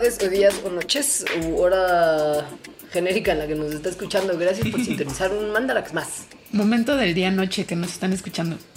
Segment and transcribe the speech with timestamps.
[0.00, 2.46] tardes, o días, o noches, u hora
[2.92, 4.36] genérica en la que nos está escuchando.
[4.38, 6.26] Gracias por sintonizar un Mandarax más.
[6.52, 8.56] Momento del día noche que nos están escuchando.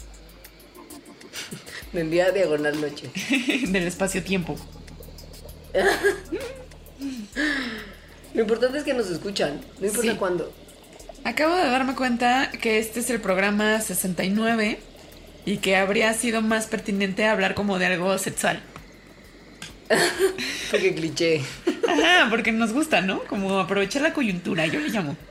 [1.94, 3.12] Del día diagonal noche.
[3.68, 4.56] del espacio-tiempo.
[8.34, 10.18] Lo importante es que nos escuchan, no importa Sí.
[10.18, 10.52] cuándo.
[11.24, 14.80] Acabo de darme cuenta que este es el programa 69
[15.46, 18.60] y que habría sido más pertinente hablar como de algo sexual.
[20.72, 21.42] Porque cliché.
[21.88, 23.24] Ajá, porque nos gusta, ¿no?
[23.26, 25.16] Como aprovechar la coyuntura, yo le llamo.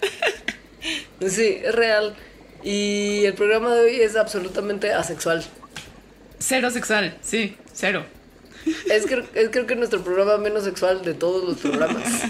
[1.29, 2.17] Sí, es real.
[2.65, 5.45] Y el programa de hoy es absolutamente asexual.
[6.41, 8.05] Cero sexual, sí, cero.
[8.91, 12.03] Es, cre- es creo que nuestro programa menos sexual de todos los programas.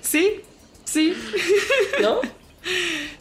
[0.00, 0.40] Sí,
[0.84, 1.14] sí,
[2.00, 2.20] ¿No?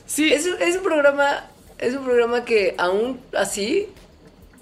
[0.05, 0.31] sí.
[0.31, 0.45] Es
[0.77, 1.49] un programa.
[1.79, 3.87] Es un programa que aún así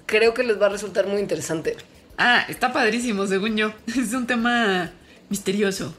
[0.05, 1.75] creo que les va a resultar muy interesante.
[2.17, 3.73] Ah, está padrísimo, según yo.
[3.87, 4.91] Es un tema
[5.29, 5.95] misterioso.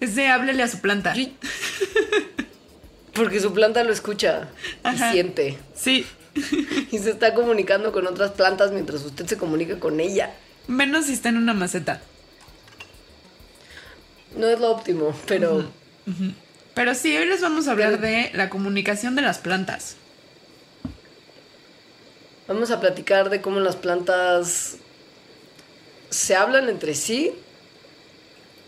[0.00, 1.14] Es de háblele a su planta.
[3.14, 4.48] Porque su planta lo escucha
[4.82, 5.10] Ajá.
[5.10, 5.58] y siente.
[5.74, 6.06] Sí,
[6.92, 10.32] Y se está comunicando con otras plantas mientras usted se comunica con ella.
[10.68, 12.00] menos si está en una maceta.
[14.36, 15.68] No es lo óptimo, pero
[16.74, 19.96] Pero sí, hoy les vamos a hablar de la comunicación de las plantas.
[22.46, 24.76] vamos a platicar de cómo las plantas
[26.10, 27.32] se hablan entre sí,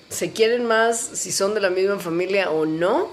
[0.08, 3.10] se quieren más si son de la misma familia o no,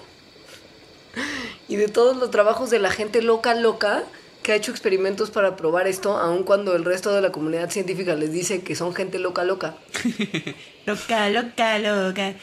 [1.67, 4.03] y de todos los trabajos de la gente loca loca
[4.43, 8.15] que ha hecho experimentos para probar esto, aun cuando el resto de la comunidad científica
[8.15, 9.75] les dice que son gente loca loca.
[10.85, 12.33] Loca, loca, loca.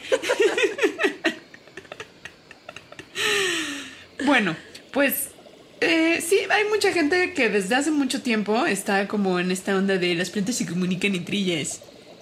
[4.25, 4.55] bueno,
[4.93, 5.31] pues
[5.81, 9.97] eh, sí, hay mucha gente que desde hace mucho tiempo está como en esta onda
[9.97, 11.81] de las plantas se comunican entre ellas.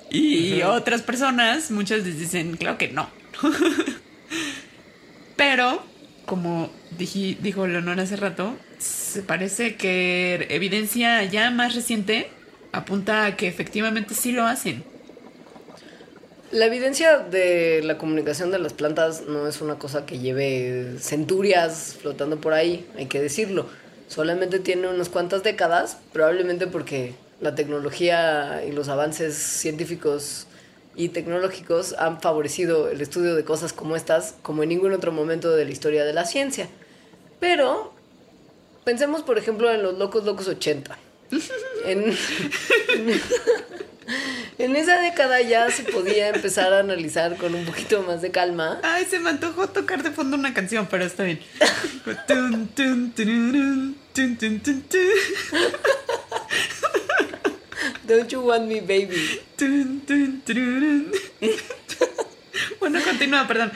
[0.10, 3.10] Y otras personas, muchas les dicen, claro que no.
[5.36, 5.84] Pero,
[6.26, 12.30] como dije, dijo Leonor hace rato, se parece que evidencia ya más reciente
[12.72, 14.84] apunta a que efectivamente sí lo hacen.
[16.56, 21.98] La evidencia de la comunicación de las plantas no es una cosa que lleve centurias
[22.00, 23.66] flotando por ahí, hay que decirlo.
[24.08, 30.48] Solamente tiene unas cuantas décadas, probablemente porque la tecnología y los avances científicos
[30.96, 35.52] y tecnológicos han favorecido el estudio de cosas como estas como en ningún otro momento
[35.52, 36.70] de la historia de la ciencia.
[37.42, 37.92] Pero
[38.86, 40.98] pensemos, por ejemplo, en los locos locos 80.
[41.86, 42.16] En,
[42.90, 43.20] en
[44.76, 48.80] esa década ya se podía empezar a analizar con un poquito más de calma.
[48.84, 51.40] Ay, se me antojó tocar de fondo una canción, pero está bien.
[58.08, 59.42] Don't you want me, baby?
[62.80, 63.72] Bueno, continúa, perdón.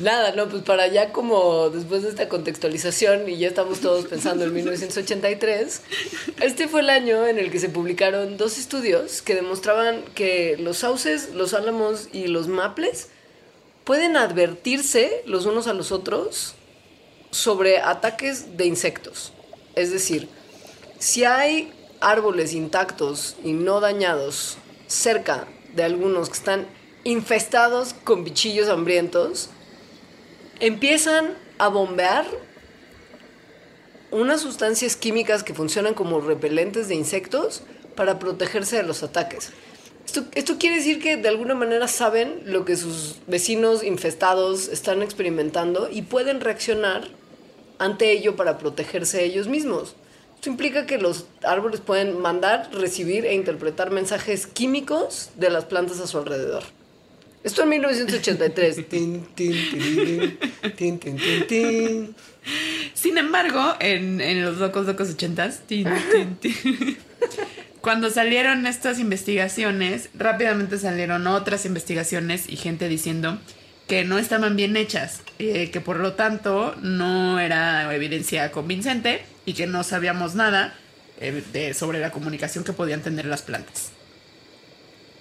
[0.00, 4.44] Nada, no, pues para ya como después de esta contextualización y ya estamos todos pensando
[4.44, 5.82] en 1983,
[6.40, 10.78] este fue el año en el que se publicaron dos estudios que demostraban que los
[10.78, 13.08] sauces, los álamos y los maples
[13.82, 16.54] pueden advertirse los unos a los otros
[17.32, 19.32] sobre ataques de insectos.
[19.74, 20.28] Es decir,
[21.00, 26.66] si hay árboles intactos y no dañados cerca de algunos que están
[27.02, 29.50] infestados con bichillos hambrientos,
[30.60, 32.26] empiezan a bombear
[34.10, 37.62] unas sustancias químicas que funcionan como repelentes de insectos
[37.96, 39.52] para protegerse de los ataques.
[40.34, 45.88] Esto, quiere decir que de alguna manera saben lo que sus vecinos infestados están experimentando
[45.90, 47.08] y pueden reaccionar
[47.78, 49.96] ante ello para protegerse ellos mismos.
[50.36, 55.98] Esto implica que los árboles pueden mandar, recibir e interpretar mensajes químicos de las plantas
[56.00, 56.62] a su alrededor.
[57.44, 58.76] Esto en 1983.
[58.88, 60.38] Tin, tin, tirirín,
[60.76, 62.14] tin, tin, tin, tin.
[62.94, 66.98] Sin embargo, en, en los locos locos ochentas, tin, tin, tin,
[67.82, 73.38] cuando salieron estas investigaciones, rápidamente salieron otras investigaciones y gente diciendo
[73.86, 79.52] que no estaban bien hechas, eh, que por lo tanto no era evidencia convincente y
[79.52, 80.74] que no sabíamos nada
[81.20, 83.92] eh, de, sobre la comunicación que podían tener las plantas.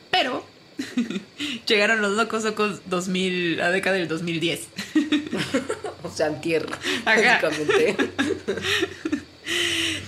[0.10, 0.46] Pero
[1.68, 4.68] llegaron los locos locos 2000, la década del 2010.
[6.04, 7.96] o sea, en tierra, básicamente.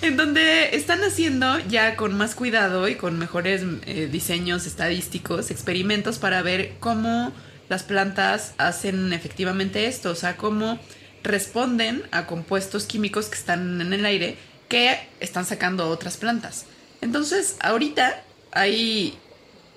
[0.02, 6.20] En donde están haciendo ya con más cuidado y con mejores eh, diseños estadísticos experimentos
[6.20, 7.34] para ver cómo
[7.70, 10.80] las plantas hacen efectivamente esto, o sea, cómo
[11.24, 14.38] responden a compuestos químicos que están en el aire
[14.68, 16.66] que están sacando otras plantas.
[17.02, 19.18] Entonces, ahorita hay,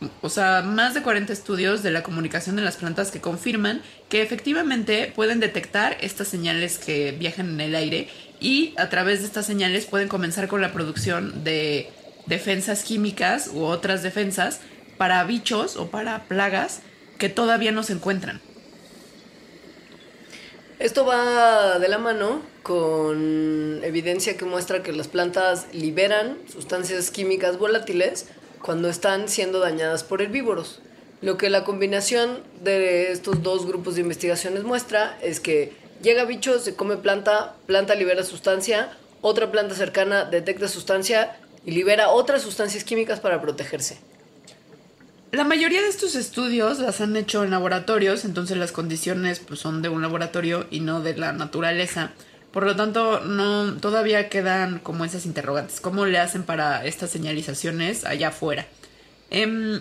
[0.22, 4.22] o sea, más de 40 estudios de la comunicación de las plantas que confirman que
[4.22, 8.08] efectivamente pueden detectar estas señales que viajan en el aire
[8.40, 11.90] y a través de estas señales pueden comenzar con la producción de
[12.26, 14.60] defensas químicas u otras defensas
[14.96, 16.80] para bichos o para plagas
[17.18, 18.40] que todavía no se encuentran.
[20.78, 27.58] Esto va de la mano con evidencia que muestra que las plantas liberan sustancias químicas
[27.58, 28.26] volátiles
[28.62, 30.80] cuando están siendo dañadas por herbívoros.
[31.20, 35.72] Lo que la combinación de estos dos grupos de investigaciones muestra es que
[36.02, 38.90] llega bicho, se come planta, planta libera sustancia,
[39.20, 43.98] otra planta cercana detecta sustancia y libera otras sustancias químicas para protegerse.
[45.32, 49.82] La mayoría de estos estudios las han hecho en laboratorios, entonces las condiciones pues, son
[49.82, 52.12] de un laboratorio y no de la naturaleza.
[52.58, 55.80] Por lo tanto, no todavía quedan como esas interrogantes.
[55.80, 58.66] ¿Cómo le hacen para estas señalizaciones allá afuera?
[59.30, 59.80] Em,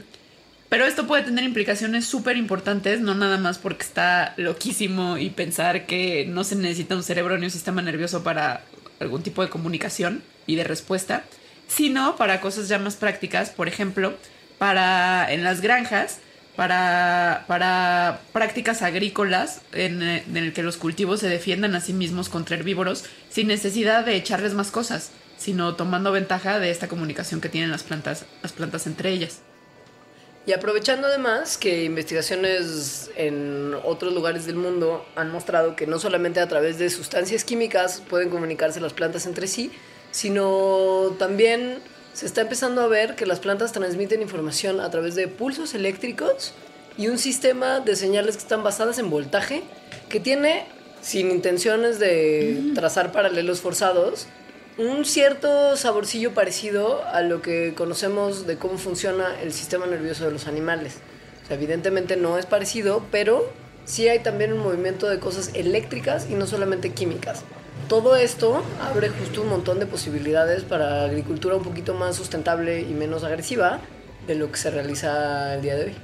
[0.69, 5.87] pero esto puede tener implicaciones súper importantes, no nada más porque está loquísimo y pensar
[5.87, 8.61] que no se necesita un cerebro ni un sistema nervioso para
[8.99, 11.23] algún tipo de comunicación y de respuesta,
[11.67, 14.13] sino para cosas ya más prácticas, por ejemplo,
[14.59, 16.19] para en las granjas,
[16.57, 22.29] para, para prácticas agrícolas en, en el que los cultivos se defiendan a sí mismos
[22.29, 27.49] contra herbívoros sin necesidad de echarles más cosas, sino tomando ventaja de esta comunicación que
[27.49, 29.41] tienen las plantas, las plantas entre ellas.
[30.47, 36.39] Y aprovechando además que investigaciones en otros lugares del mundo han mostrado que no solamente
[36.39, 39.71] a través de sustancias químicas pueden comunicarse las plantas entre sí,
[40.09, 41.79] sino también
[42.17, 46.51] se está empezando a ver que las plantas transmiten información a través de pulsos eléctricos
[46.97, 49.61] y un sistema de señales que están basadas en voltaje
[50.09, 50.65] que tiene,
[50.99, 54.25] sin intenciones de trazar paralelos forzados,
[54.79, 60.31] un cierto saborcillo parecido a lo que conocemos de cómo funciona el sistema nervioso de
[60.31, 60.95] los animales.
[61.43, 63.47] O sea, evidentemente no es parecido, pero
[63.85, 67.43] sí hay también un movimiento de cosas eléctricas y no solamente químicas.
[67.87, 72.93] Todo esto abre justo un montón de posibilidades para agricultura un poquito más sustentable y
[72.93, 73.79] menos agresiva
[74.27, 75.95] de lo que se realiza el día de hoy.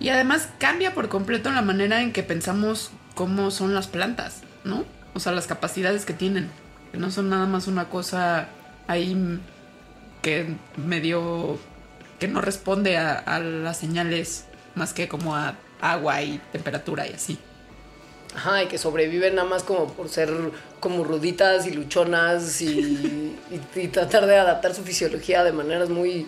[0.00, 4.86] Y además cambia por completo la manera en que pensamos cómo son las plantas, ¿no?
[5.14, 6.48] O sea, las capacidades que tienen.
[6.92, 8.48] Que no son nada más una cosa
[8.86, 9.38] ahí
[10.22, 11.58] que medio.
[12.18, 17.38] que no responde a, las señales más que como a agua y temperatura y así.
[18.34, 20.30] Ajá, y que sobreviven nada más como por ser
[20.80, 22.66] como ruditas y luchonas y,
[23.76, 26.26] y- y tratar de adaptar su fisiología de maneras muy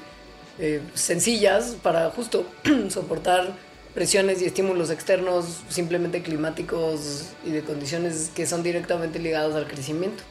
[0.59, 2.47] eh, sencillas para justo
[2.91, 3.53] soportar
[3.95, 10.23] presiones y estímulos externos simplemente climáticos y de condiciones que son directamente ligadas al crecimiento.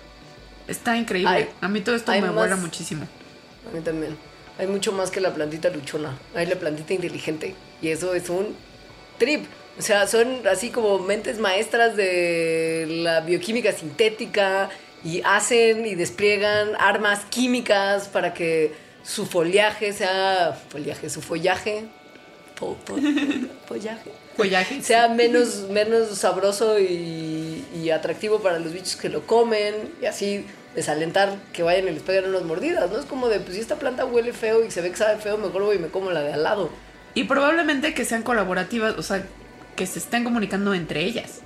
[0.67, 1.29] Está increíble.
[1.29, 3.07] Hay- a mí todo esto me vuela muchísimo.
[3.71, 4.15] A mí también.
[4.57, 6.17] Hay mucho más que la plantita luchona.
[6.35, 7.55] Hay la plantita inteligente.
[7.81, 8.55] Y eso es un
[9.17, 9.45] trip.
[9.79, 14.69] O sea, son así como mentes maestras de la bioquímica sintética
[15.05, 20.59] y hacen y despliegan armas químicas para que su foliaje sea.
[20.69, 21.85] Foliaje, su follaje.
[22.59, 24.81] fo- fo- follaje Follaje.
[24.81, 30.45] sea menos, menos sabroso y, y atractivo para los bichos que lo comen y así
[30.75, 32.99] desalentar que vayan y les peguen unas mordidas, ¿no?
[32.99, 35.37] Es como de, pues si esta planta huele feo y se ve que sabe feo,
[35.37, 36.69] mejor voy y me como la de al lado.
[37.15, 39.25] Y probablemente que sean colaborativas, o sea,
[39.79, 41.39] que se estén comunicando entre ellas.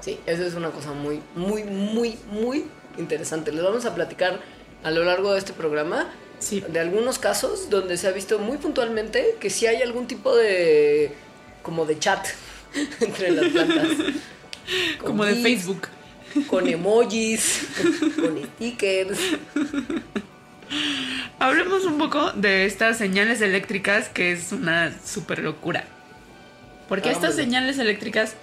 [0.00, 2.64] Sí, eso es una cosa muy, muy, muy, muy
[2.96, 3.52] interesante.
[3.52, 4.40] Les vamos a platicar
[4.82, 6.62] a lo largo de este programa Sí.
[6.66, 11.12] de algunos casos donde se ha visto muy puntualmente que sí hay algún tipo de,
[11.62, 12.26] como de chat
[13.00, 13.88] entre las plantas.
[14.98, 15.88] Con Como de Facebook.
[16.48, 17.66] con emojis,
[18.16, 19.18] con stickers.
[21.38, 25.84] Hablemos un poco de estas señales eléctricas que es una super locura.
[26.88, 27.44] Porque estas Hagámoslo.
[27.44, 28.34] señales eléctricas,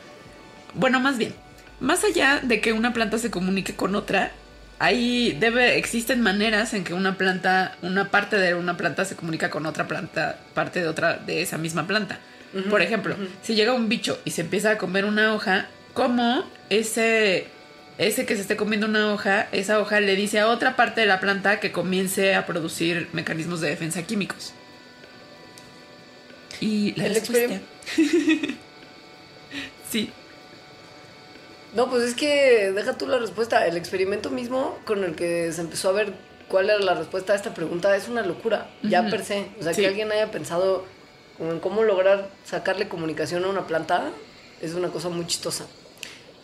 [0.73, 1.33] bueno, más bien,
[1.79, 4.31] más allá de que una planta se comunique con otra,
[4.79, 9.49] ahí debe existen maneras en que una planta, una parte de una planta se comunica
[9.49, 12.19] con otra planta, parte de otra de esa misma planta.
[12.69, 17.47] Por ejemplo, si llega un bicho y se empieza a comer una hoja, ¿cómo ese
[17.97, 21.07] ese que se esté comiendo una hoja, esa hoja le dice a otra parte de
[21.07, 24.53] la planta que comience a producir mecanismos de defensa químicos.
[26.59, 27.61] Y la El experim-
[29.89, 30.11] sí.
[31.75, 33.65] No, pues es que deja tú la respuesta.
[33.65, 36.13] El experimento mismo con el que se empezó a ver
[36.49, 39.47] cuál era la respuesta a esta pregunta es una locura, ya per se.
[39.59, 39.81] O sea, Sí.
[39.81, 40.85] que alguien haya pensado
[41.37, 44.09] como en cómo lograr sacarle comunicación a una planta
[44.61, 45.65] es una cosa muy chistosa.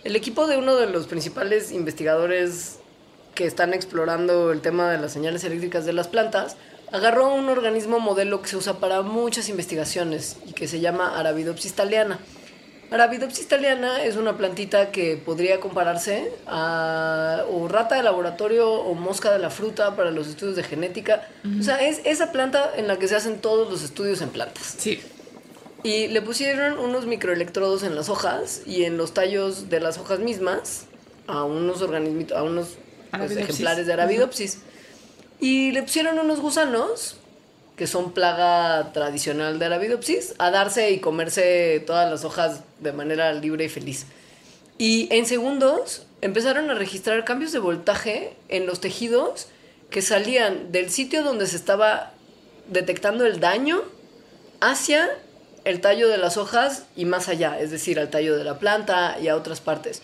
[0.05, 2.79] El equipo de uno de los principales investigadores
[3.35, 6.55] que están explorando el tema de las señales eléctricas de las plantas
[6.91, 11.73] agarró un organismo modelo que se usa para muchas investigaciones y que se llama Arabidopsis
[11.73, 12.19] thaliana.
[12.89, 19.31] Arabidopsis thaliana es una plantita que podría compararse a o rata de laboratorio o mosca
[19.31, 21.27] de la fruta para los estudios de genética.
[21.59, 24.75] O sea, es esa planta en la que se hacen todos los estudios en plantas.
[24.77, 25.01] Sí.
[25.83, 30.19] Y le pusieron unos microelectrodos en las hojas y en los tallos de las hojas
[30.19, 30.85] mismas
[31.27, 32.77] a unos organismos, a unos
[33.11, 34.59] pues, ejemplares de Arabidopsis.
[35.39, 37.17] Y le pusieron unos gusanos,
[37.75, 43.31] que son plaga tradicional de Arabidopsis, a darse y comerse todas las hojas de manera
[43.33, 44.07] libre y feliz.
[44.79, 49.47] Y en segundos empezaron a registrar cambios de voltaje en los tejidos
[49.89, 52.11] que salían del sitio donde se estaba
[52.67, 53.81] detectando el daño
[54.59, 55.09] hacia
[55.63, 59.17] el tallo de las hojas y más allá, es decir, al tallo de la planta
[59.21, 60.01] y a otras partes.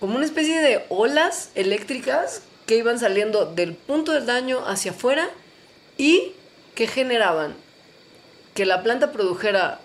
[0.00, 5.28] Como una especie de olas eléctricas que iban saliendo del punto del daño hacia afuera
[5.98, 6.32] y
[6.74, 7.54] que generaban
[8.54, 9.80] que la planta produjera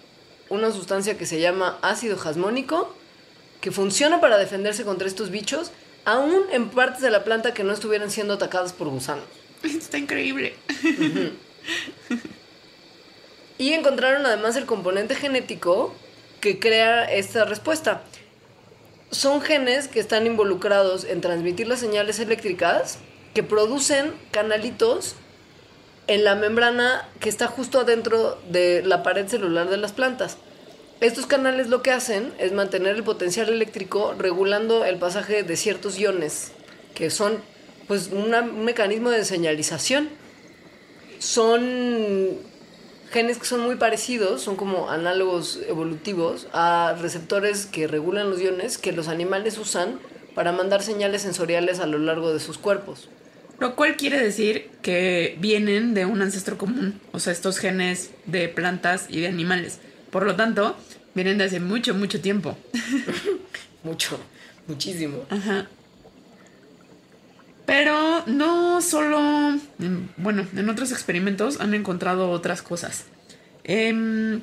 [0.50, 2.94] una sustancia que se llama ácido jasmónico,
[3.62, 5.72] que funciona para defenderse contra estos bichos,
[6.06, 9.26] aún en partes de la planta que no estuvieran siendo atacadas por gusanos.
[9.64, 10.56] Está increíble.
[13.58, 15.94] Y encontraron además el componente genético
[16.40, 18.04] que crea esta respuesta.
[19.12, 23.00] Son genes que están involucrados en transmitir las señales eléctricas
[23.34, 25.16] que producen canalitos
[26.08, 30.38] en la membrana que está justo adentro de la pared celular de las plantas.
[31.00, 35.98] Estos canales lo que hacen es mantener el potencial eléctrico regulando el pasaje de ciertos
[36.00, 36.52] iones,
[36.96, 37.38] que son
[37.88, 40.10] pues un mecanismo de señalización.
[41.20, 42.38] Son
[43.12, 48.78] genes que son muy parecidos, son como análogos evolutivos a receptores que regulan los iones
[48.78, 50.00] que los animales usan
[50.36, 53.10] para mandar señales sensoriales a lo largo de sus cuerpos.
[53.60, 58.48] Lo cual quiere decir que vienen de un ancestro común, o sea, estos genes de
[58.50, 59.80] plantas y de animales.
[60.12, 60.78] Por lo tanto,
[61.16, 62.58] vienen de hace mucho, mucho tiempo.
[63.84, 64.20] Mucho,
[64.68, 65.24] muchísimo.
[65.30, 65.70] Ajá.
[67.68, 69.20] Pero no solo,
[69.80, 73.04] en- bueno, en otros experimentos han encontrado otras cosas.
[73.66, 74.42] Em,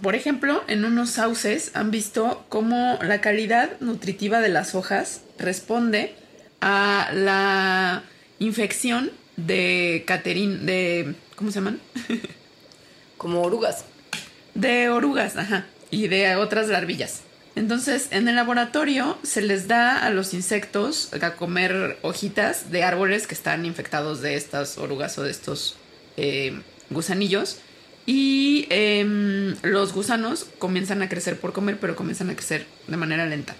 [0.00, 6.14] por ejemplo, en unos sauces han visto cómo la calidad nutritiva de las hojas responde
[6.62, 8.02] a la
[8.38, 11.78] infección de caterin, de, ¿cómo se llaman?
[13.18, 13.84] Como orugas.
[14.54, 17.20] De orugas, ajá, y de otras larvillas.
[17.54, 23.26] Entonces, en el laboratorio se les da a los insectos a comer hojitas de árboles
[23.26, 25.76] que están infectados de estas orugas o de estos
[26.16, 27.58] eh, gusanillos.
[28.06, 33.26] Y em, los gusanos comienzan a crecer por comer, pero comienzan a crecer de manera
[33.26, 33.54] lenta.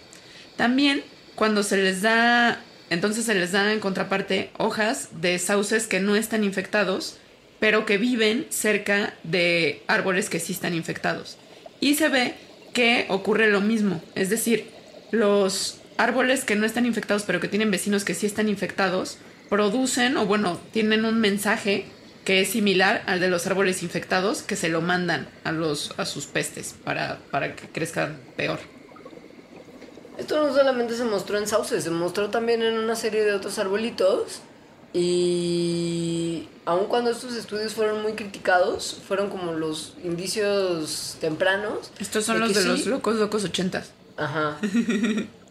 [0.56, 1.02] También
[1.34, 6.16] cuando se les da, entonces se les da en contraparte hojas de sauces que no
[6.16, 7.18] están infectados,
[7.60, 11.36] pero que viven cerca de árboles que sí están infectados.
[11.78, 12.34] Y se ve
[12.72, 14.70] que ocurre lo mismo, es decir,
[15.10, 20.16] los árboles que no están infectados, pero que tienen vecinos que sí están infectados, producen,
[20.16, 21.84] o bueno, tienen un mensaje
[22.24, 26.06] que es similar al de los árboles infectados, que se lo mandan a, los, a
[26.06, 28.60] sus pestes para, para que crezcan peor.
[30.18, 33.58] Esto no solamente se mostró en sauces, se mostró también en una serie de otros
[33.58, 34.42] arbolitos.
[34.94, 41.90] Y aun cuando estos estudios fueron muy criticados, fueron como los indicios tempranos.
[41.98, 43.90] Estos son de los de los locos, locos ochentas.
[44.16, 44.58] Ajá.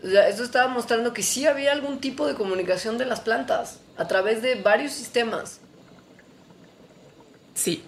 [0.03, 3.77] O sea, esto estaba mostrando que sí había algún tipo de comunicación de las plantas
[3.98, 5.60] a través de varios sistemas.
[7.53, 7.83] Sí.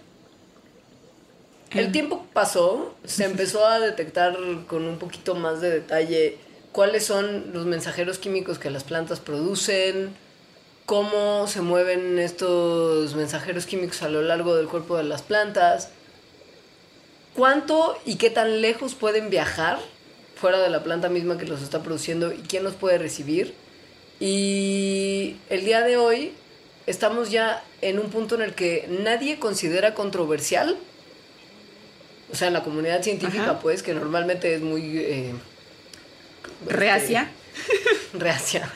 [1.72, 4.36] El Em, tiempo pasó, se empezó a detectar
[4.68, 6.38] con un poquito más de detalle
[6.70, 10.14] cuáles son los mensajeros químicos que las plantas producen,
[10.86, 15.90] cómo se mueven estos mensajeros químicos a lo largo del cuerpo de las plantas,
[17.34, 19.78] cuánto y qué tan lejos pueden viajar
[20.36, 23.54] fuera de la planta misma que los está produciendo y quién los puede recibir.
[24.20, 26.32] Y el día de hoy
[26.86, 30.76] estamos ya en un punto en el que nadie considera controversial,
[32.30, 33.58] o sea, en la comunidad científica, Ajá.
[33.60, 34.98] pues, que normalmente es muy...
[34.98, 35.34] eh,
[36.66, 37.30] Reacia.
[38.14, 38.70] reacia.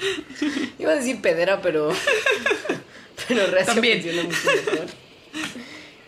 [0.78, 1.92] Iba a decir pedera, pero.
[3.26, 4.00] Pero reacia También.
[4.00, 4.86] funciona mucho mejor.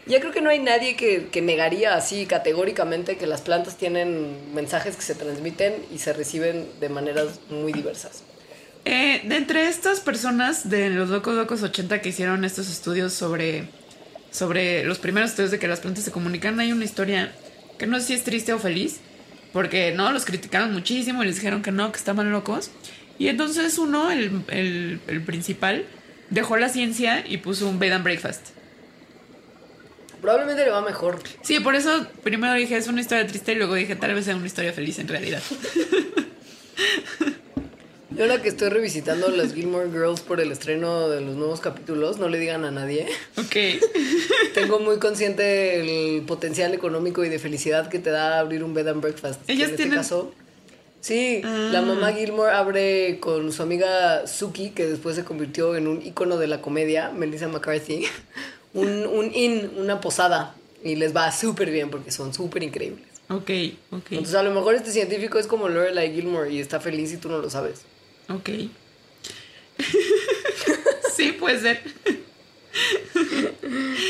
[0.06, 4.54] Ya creo que no hay nadie que, que negaría así categóricamente que las plantas tienen
[4.54, 8.22] mensajes que se transmiten y se reciben de maneras muy diversas.
[8.84, 13.68] Eh, de entre estas personas de los locos locos 80 que hicieron estos estudios sobre,
[14.30, 17.32] sobre los primeros estudios de que las plantas se comunican, hay una historia
[17.78, 19.00] que no sé si es triste o feliz,
[19.52, 22.70] porque no, los criticaron muchísimo y les dijeron que no, que estaban locos.
[23.18, 25.84] Y entonces uno, el, el, el principal,
[26.30, 28.48] dejó la ciencia y puso un bed and breakfast.
[30.20, 31.18] Probablemente le va mejor.
[31.42, 34.36] Sí, por eso primero dije es una historia triste y luego dije tal vez sea
[34.36, 35.42] una historia feliz en realidad.
[38.20, 42.18] Yo ahora que estoy revisitando las Gilmore Girls por el estreno de los nuevos capítulos,
[42.18, 43.06] no le digan a nadie.
[43.38, 43.56] Ok.
[44.54, 45.80] Tengo muy consciente
[46.16, 49.40] el potencial económico y de felicidad que te da abrir un bed and breakfast.
[49.48, 50.34] Ellas en tienen- este caso.
[51.00, 51.70] Sí, Ah.
[51.72, 56.36] la mamá Gilmore abre con su amiga Suki, que después se convirtió en un ícono
[56.36, 58.04] de la comedia, Melissa McCarthy,
[58.74, 60.54] un, un inn, una posada.
[60.84, 63.06] Y les va súper bien porque son súper increíbles.
[63.30, 63.50] Ok,
[63.92, 64.06] ok.
[64.10, 67.30] Entonces a lo mejor este científico es como Lorelai Gilmore y está feliz y tú
[67.30, 67.80] no lo sabes.
[68.30, 68.50] Ok.
[71.16, 71.82] sí, puede ser.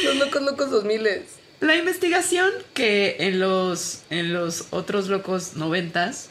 [0.05, 1.23] Los locos locos 2000
[1.61, 6.31] La investigación que en los, en los otros locos noventas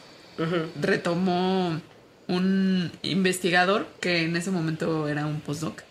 [0.80, 1.82] retomó
[2.28, 5.82] un investigador que en ese momento era un postdoc.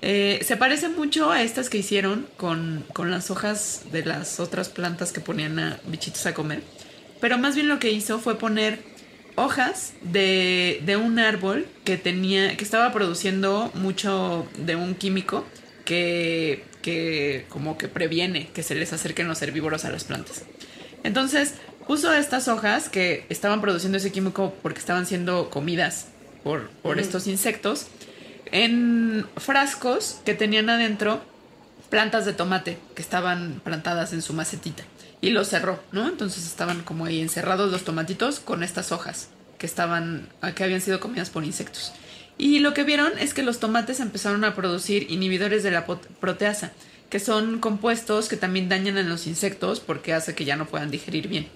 [0.00, 4.68] Eh, se parece mucho a estas que hicieron con, con las hojas de las otras
[4.68, 6.62] plantas que ponían a bichitos a comer.
[7.20, 8.78] Pero más bien lo que hizo fue poner
[9.38, 12.56] hojas de, de un árbol que tenía.
[12.56, 15.44] que estaba produciendo mucho de un químico
[15.84, 20.42] que, que como que previene que se les acerquen los herbívoros a las plantas.
[21.04, 21.54] Entonces
[21.86, 26.08] puso estas hojas que estaban produciendo ese químico porque estaban siendo comidas
[26.44, 27.86] por, por estos insectos
[28.52, 31.22] en frascos que tenían adentro
[31.88, 34.82] plantas de tomate que estaban plantadas en su macetita
[35.20, 36.06] y los cerró, ¿no?
[36.06, 41.00] Entonces estaban como ahí encerrados los tomatitos con estas hojas que estaban que habían sido
[41.00, 41.92] comidas por insectos.
[42.38, 46.72] Y lo que vieron es que los tomates empezaron a producir inhibidores de la proteasa,
[47.10, 50.90] que son compuestos que también dañan a los insectos porque hace que ya no puedan
[50.90, 51.48] digerir bien.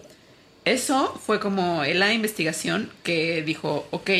[0.64, 4.10] Eso fue como la investigación que dijo, ok,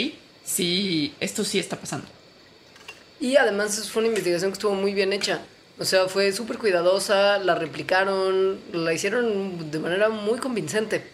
[0.45, 2.07] sí, esto sí está pasando.
[3.21, 5.41] Y además fue una investigación que estuvo muy bien hecha.
[5.79, 11.05] O sea, fue súper cuidadosa, la replicaron, la hicieron de manera muy convincente.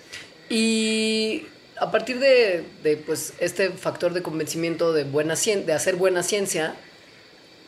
[0.50, 1.44] Y
[1.80, 6.22] a partir de, de, pues, este factor de convencimiento de, buena cien- de hacer buena
[6.22, 6.74] ciencia,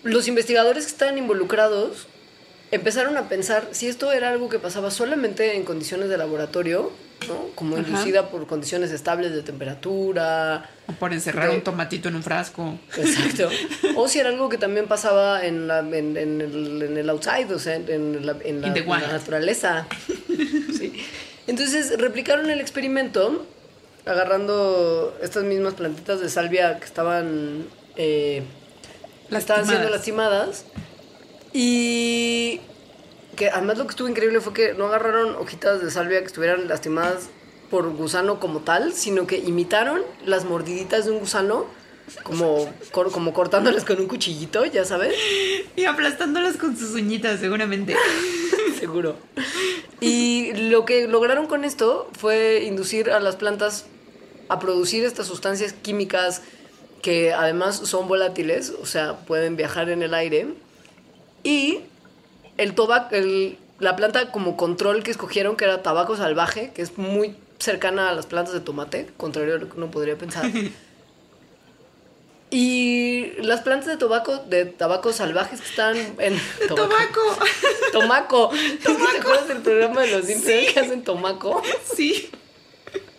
[0.02, 2.06] los investigadores que estaban involucrados
[2.70, 6.92] empezaron a pensar si esto era algo que pasaba solamente en condiciones de laboratorio,
[7.28, 7.48] ¿no?
[7.56, 7.86] como Ajá.
[7.86, 12.78] inducida por condiciones estables de temperatura, O por encerrar un tomatito en un frasco.
[12.96, 13.50] Exacto.
[13.96, 17.50] O si era algo que también pasaba en, la, en, en el, en el outside,
[17.52, 18.34] o sea, en la,
[19.12, 19.86] naturaleza.
[20.78, 20.92] Sí.
[21.46, 23.44] Entonces replicaron el experimento
[24.10, 27.64] agarrando estas mismas plantitas de salvia que estaban,
[27.96, 28.42] eh,
[29.30, 30.64] estaban siendo lastimadas
[31.52, 32.60] y
[33.36, 36.68] que además lo que estuvo increíble fue que no agarraron hojitas de salvia que estuvieran
[36.68, 37.28] lastimadas
[37.70, 41.66] por gusano como tal, sino que imitaron las mordiditas de un gusano,
[42.24, 45.14] como, cor- como cortándolas con un cuchillito, ya sabes,
[45.76, 47.94] Y aplastándolas con sus uñitas, seguramente.
[48.80, 49.16] seguro.
[50.00, 53.86] Y lo que lograron con esto fue inducir a las plantas
[54.50, 56.42] a producir estas sustancias químicas
[57.02, 60.48] que además son volátiles, o sea, pueden viajar en el aire.
[61.42, 61.80] Y
[62.58, 66.98] el tabaco, el- la planta como control que escogieron, que era tabaco salvaje, que es
[66.98, 70.44] muy cercana a las plantas de tomate, contrario a lo que uno podría pensar.
[72.52, 76.36] Y las plantas de tabaco, de tabaco salvajes que están en...
[76.68, 77.20] ¡Tomaco!
[77.92, 78.50] Tomaco.
[78.52, 81.62] ¿Es que ¿Te acuerdas del programa de los Simpsons que hacen tomaco?
[81.94, 82.28] Sí,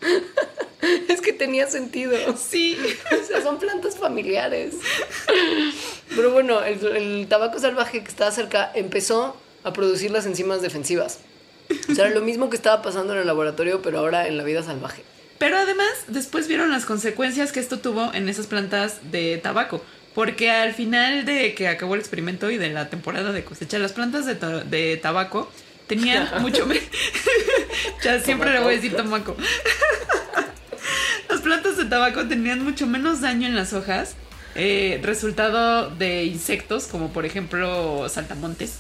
[1.08, 2.18] Es que tenía sentido.
[2.36, 2.78] sí.
[3.22, 4.74] O sea, son plantas familiares.
[6.16, 11.20] Pero bueno, el, el tabaco salvaje que estaba cerca empezó a producir las enzimas defensivas.
[11.90, 14.44] O sea, era lo mismo que estaba pasando en el laboratorio, pero ahora en la
[14.44, 15.04] vida salvaje.
[15.38, 19.82] Pero además, después vieron las consecuencias que esto tuvo en esas plantas de tabaco.
[20.14, 23.94] Porque al final de que acabó el experimento y de la temporada de cosecha, las
[23.94, 25.50] plantas de, ta- de tabaco
[25.88, 26.84] tenían mucho menos.
[28.04, 29.36] ya siempre le voy a decir tomaco.
[31.30, 34.16] las plantas de tabaco tenían mucho menos daño en las hojas.
[34.56, 38.80] eh, resultado de insectos, como por ejemplo saltamontes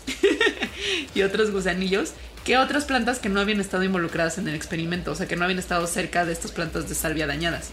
[1.15, 2.11] y otros gusanillos,
[2.43, 5.45] que otras plantas que no habían estado involucradas en el experimento, o sea, que no
[5.45, 7.69] habían estado cerca de estas plantas de salvia dañadas.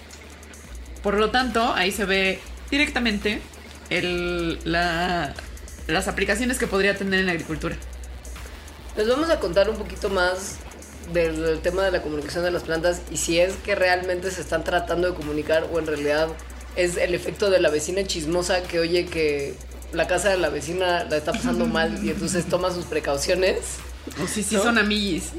[1.02, 2.38] Por lo tanto, ahí se ve
[2.70, 3.40] directamente
[3.90, 5.32] el, la-
[5.86, 7.76] las aplicaciones que podría tener en la agricultura.
[8.98, 10.56] Les vamos a contar un poquito más
[11.12, 14.64] del tema de la comunicación de las plantas y si es que realmente se están
[14.64, 16.26] tratando de comunicar o en realidad
[16.74, 19.54] es el efecto de la vecina chismosa que oye que
[19.92, 23.58] la casa de la vecina la está pasando mal y entonces toma sus precauciones.
[24.20, 24.64] O si sí ¿No?
[24.64, 25.30] son amiguis.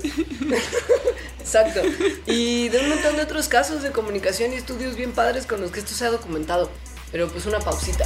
[1.42, 1.82] Exacto.
[2.28, 5.72] Y de un montón de otros casos de comunicación y estudios bien padres con los
[5.72, 6.72] que esto se ha documentado.
[7.12, 8.06] Pero pues una pausita.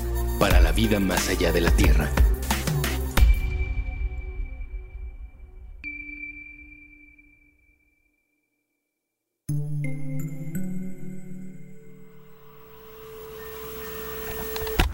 [0.41, 2.09] para la vida más allá de la Tierra.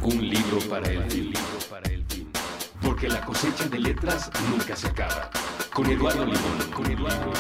[0.02, 1.32] Un libro para el fin.
[2.82, 5.30] Porque la cosecha de letras nunca se acaba.
[5.74, 6.72] Con Eduardo Limón.
[6.76, 7.32] Con Eduardo.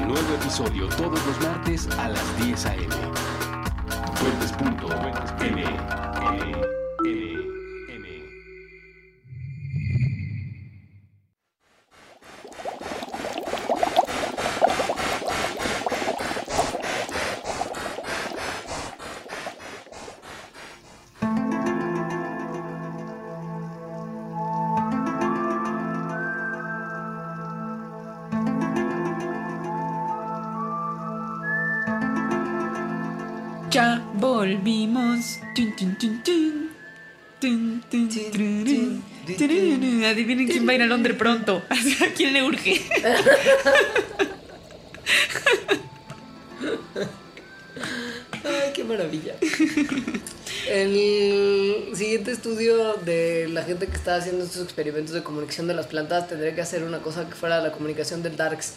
[0.00, 2.94] Nuevo episodio todos los martes a las 10 a.m.
[4.18, 5.88] Puentes.m.
[42.18, 42.82] quién le urge?
[48.44, 49.34] Ay, qué maravilla.
[50.68, 55.86] El siguiente estudio de la gente que está haciendo estos experimentos de comunicación de las
[55.86, 58.74] plantas tendría que hacer una cosa que fuera la comunicación del Darks.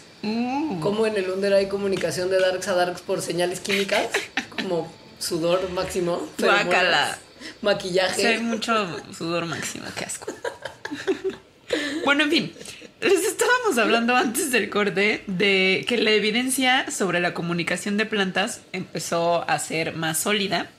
[0.80, 4.06] Como en el Under hay comunicación de Darks a Darks por señales químicas,
[4.50, 7.18] como sudor máximo, Guácala.
[7.60, 8.20] maquillaje.
[8.20, 8.72] Sí, hay mucho
[9.16, 10.32] sudor máximo, qué asco.
[12.04, 12.52] bueno, en fin,
[13.02, 18.62] les estábamos hablando antes del corte de que la evidencia sobre la comunicación de plantas
[18.72, 20.70] empezó a ser más sólida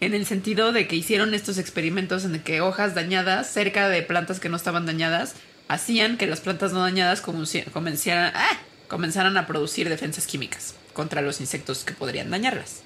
[0.00, 4.40] en el sentido de que hicieron estos experimentos en que hojas dañadas cerca de plantas
[4.40, 5.34] que no estaban dañadas
[5.68, 8.58] hacían que las plantas no dañadas comenciaran- ¡ah!
[8.88, 12.82] comenzaran a producir defensas químicas contra los insectos que podrían dañarlas.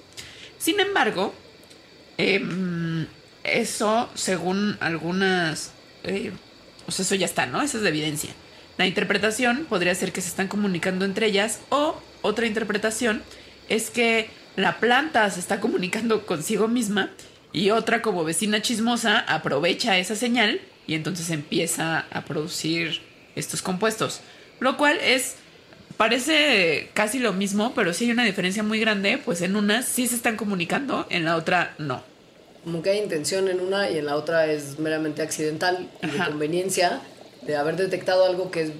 [0.57, 1.33] Sin embargo,
[2.17, 3.07] Em,
[3.43, 5.71] eso, según algunas...
[6.03, 6.31] eh,
[6.87, 7.61] sea, eso ya está, ¿no?
[7.63, 8.29] Esa es la evidencia.
[8.81, 13.21] La interpretación podría ser que se están comunicando entre ellas o otra interpretación
[13.69, 17.11] es que la planta se está comunicando consigo misma
[17.53, 23.01] y otra como vecina chismosa aprovecha esa señal y entonces empieza a producir
[23.35, 24.21] estos compuestos.
[24.59, 25.35] Lo cual es
[25.95, 30.07] parece casi lo mismo, pero sí hay una diferencia muy grande, pues en unas sí
[30.07, 32.01] se están comunicando, en la otra no.
[32.63, 36.25] Como que hay intención en una y en la otra es meramente accidental y de
[36.25, 36.99] conveniencia
[37.41, 38.71] de haber detectado algo que es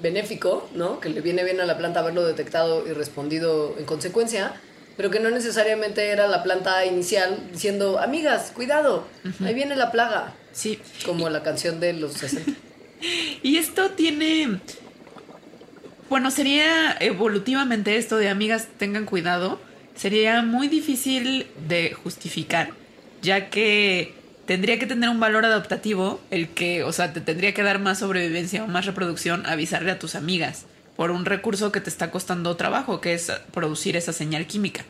[0.00, 1.00] benéfico, ¿no?
[1.00, 4.54] Que le viene bien a la planta haberlo detectado y respondido en consecuencia,
[4.96, 9.06] pero que no necesariamente era la planta inicial diciendo, amigas, cuidado,
[9.44, 10.78] ahí viene la plaga, Sí.
[11.04, 12.52] como la canción de los 60.
[13.42, 14.60] Y esto tiene.
[16.10, 19.58] Bueno, sería evolutivamente esto de amigas tengan cuidado.
[19.94, 22.72] Sería muy difícil de justificar,
[23.22, 24.12] ya que
[24.50, 28.00] tendría que tener un valor adaptativo el que, o sea, te tendría que dar más
[28.00, 32.56] sobrevivencia o más reproducción avisarle a tus amigas por un recurso que te está costando
[32.56, 34.84] trabajo, que es producir esa señal química.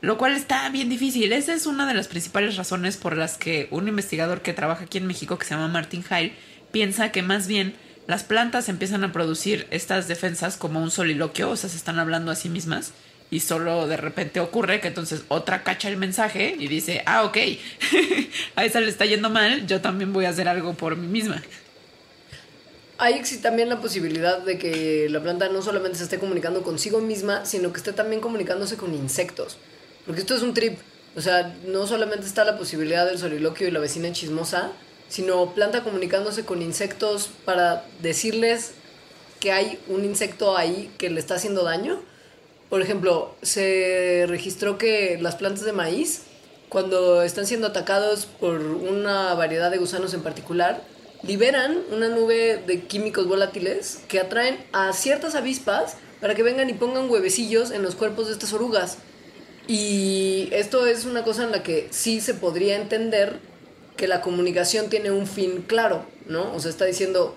[0.00, 1.34] Lo cual está bien difícil.
[1.34, 4.96] Esa es una de las principales razones por las que un investigador que trabaja aquí
[4.96, 6.32] en México, que se llama Martin Heil,
[6.72, 7.74] piensa que más bien
[8.06, 12.30] las plantas empiezan a producir estas defensas como un soliloquio, o sea, se están hablando
[12.30, 12.94] a sí mismas.
[13.30, 17.36] Y solo de repente ocurre que entonces otra cacha el mensaje y dice, ah, ok,
[18.56, 21.42] a esa le está yendo mal, yo también voy a hacer algo por mí misma.
[22.96, 27.44] Hay también la posibilidad de que la planta no solamente se esté comunicando consigo misma,
[27.44, 29.58] sino que esté también comunicándose con insectos.
[30.06, 30.78] Porque esto es un trip.
[31.16, 34.70] O sea, no solamente está la posibilidad del soliloquio y la vecina chismosa,
[35.08, 38.72] sino planta comunicándose con insectos para decirles
[39.40, 42.00] que hay un insecto ahí que le está haciendo daño.
[42.74, 46.22] Por ejemplo, se registró que las plantas de maíz,
[46.68, 50.82] cuando están siendo atacados por una variedad de gusanos en particular,
[51.22, 56.72] liberan una nube de químicos volátiles que atraen a ciertas avispas para que vengan y
[56.72, 58.98] pongan huevecillos en los cuerpos de estas orugas.
[59.68, 63.38] Y esto es una cosa en la que sí se podría entender
[63.96, 66.52] que la comunicación tiene un fin claro, ¿no?
[66.52, 67.36] O sea, está diciendo,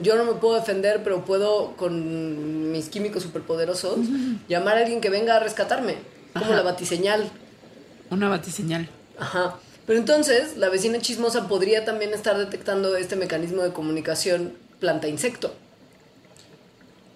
[0.00, 3.98] yo no me puedo defender, pero puedo con mis químicos superpoderosos
[4.48, 5.96] llamar a alguien que venga a rescatarme,
[6.32, 6.56] como Ajá.
[6.56, 7.30] la batiseñal.
[8.10, 8.88] Una batiseñal.
[9.18, 9.56] Ajá.
[9.86, 15.54] Pero entonces, la vecina chismosa podría también estar detectando este mecanismo de comunicación planta-insecto.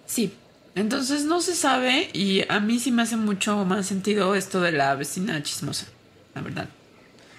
[0.06, 0.34] Sí.
[0.74, 4.72] Entonces no se sabe y a mí sí me hace mucho más sentido esto de
[4.72, 5.86] la vecina chismosa,
[6.34, 6.68] la verdad.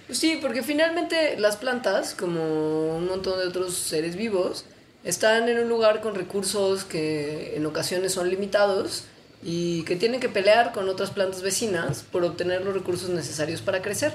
[0.10, 4.66] Sí, porque finalmente las plantas, como un montón de otros seres vivos,
[5.08, 9.06] están en un lugar con recursos que en ocasiones son limitados
[9.42, 13.82] y que tienen que pelear con otras plantas vecinas por obtener los recursos necesarios para
[13.82, 14.14] crecer.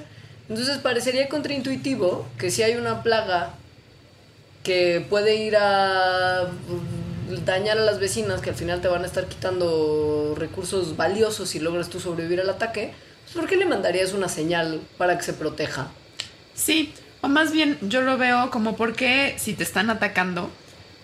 [0.50, 3.54] Entonces parecería contraintuitivo que si hay una plaga
[4.62, 6.48] que puede ir a
[7.46, 11.58] dañar a las vecinas que al final te van a estar quitando recursos valiosos si
[11.58, 12.92] logras tú sobrevivir al ataque,
[13.24, 15.90] pues ¿por qué le mandarías una señal para que se proteja?
[16.54, 20.50] Sí, o más bien yo lo veo como porque si te están atacando,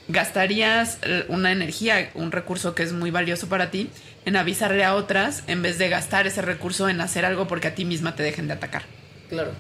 [0.09, 3.91] gastarías eh, una energía, un recurso que es muy valioso para ti,
[4.25, 7.75] en avisarle a otras en vez de gastar ese recurso en hacer algo porque a
[7.75, 8.83] ti misma te dejen de atacar.
[9.29, 9.53] Claro.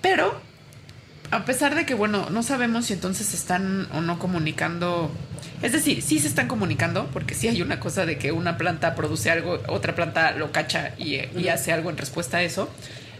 [0.00, 0.40] Pero,
[1.30, 5.10] a pesar de que, bueno, no sabemos si entonces están o no comunicando.
[5.60, 8.94] Es decir, sí se están comunicando, porque sí hay una cosa de que una planta
[8.94, 12.70] produce algo, otra planta lo cacha y, y hace algo en respuesta a eso.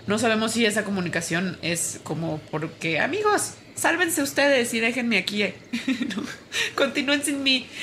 [0.06, 5.42] No sabemos si esa comunicación es como porque, amigos, sálvense ustedes y déjenme aquí.
[5.42, 5.54] eh".
[6.74, 7.66] Continúen sin mí.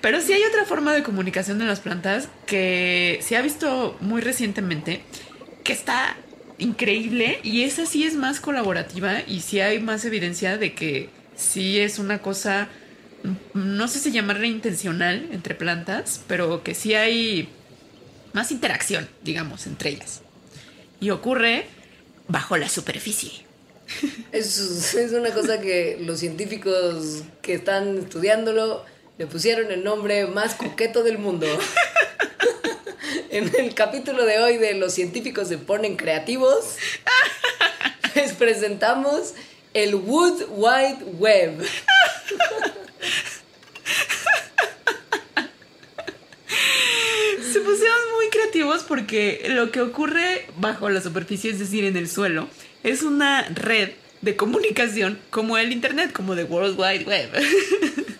[0.00, 4.20] Pero sí hay otra forma de comunicación de las plantas que se ha visto muy
[4.20, 5.02] recientemente,
[5.64, 6.16] que está
[6.58, 11.78] increíble y esa sí es más colaborativa y sí hay más evidencia de que sí
[11.78, 12.68] es una cosa,
[13.54, 17.48] no sé si llamarla intencional entre plantas, pero que sí hay
[18.32, 20.22] más interacción, digamos, entre ellas.
[21.00, 21.66] Y ocurre
[22.28, 23.47] bajo la superficie.
[24.32, 28.84] Es, es una cosa que los científicos que están estudiándolo
[29.16, 31.46] le pusieron el nombre más coqueto del mundo.
[33.30, 36.76] En el capítulo de hoy de Los científicos se ponen creativos,
[38.14, 39.34] les presentamos
[39.74, 41.66] el Wood Wide Web.
[47.52, 47.98] Se pusieron
[48.84, 52.48] porque lo que ocurre bajo la superficie, es decir, en el suelo,
[52.82, 57.30] es una red de comunicación como el Internet, como de World Wide Web.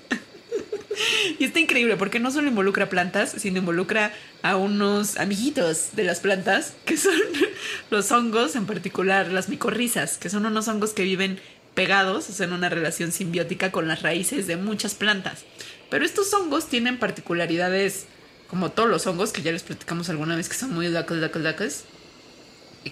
[1.39, 6.21] y está increíble porque no solo involucra plantas, sino involucra a unos amiguitos de las
[6.21, 7.19] plantas, que son
[7.91, 11.41] los hongos, en particular las micorrizas, que son unos hongos que viven
[11.75, 15.45] pegados, o sea, en una relación simbiótica con las raíces de muchas plantas.
[15.91, 18.07] Pero estos hongos tienen particularidades,
[18.49, 21.43] como todos los hongos, que ya les platicamos alguna vez, que son muy dacos, dacos,
[21.43, 21.85] dacos,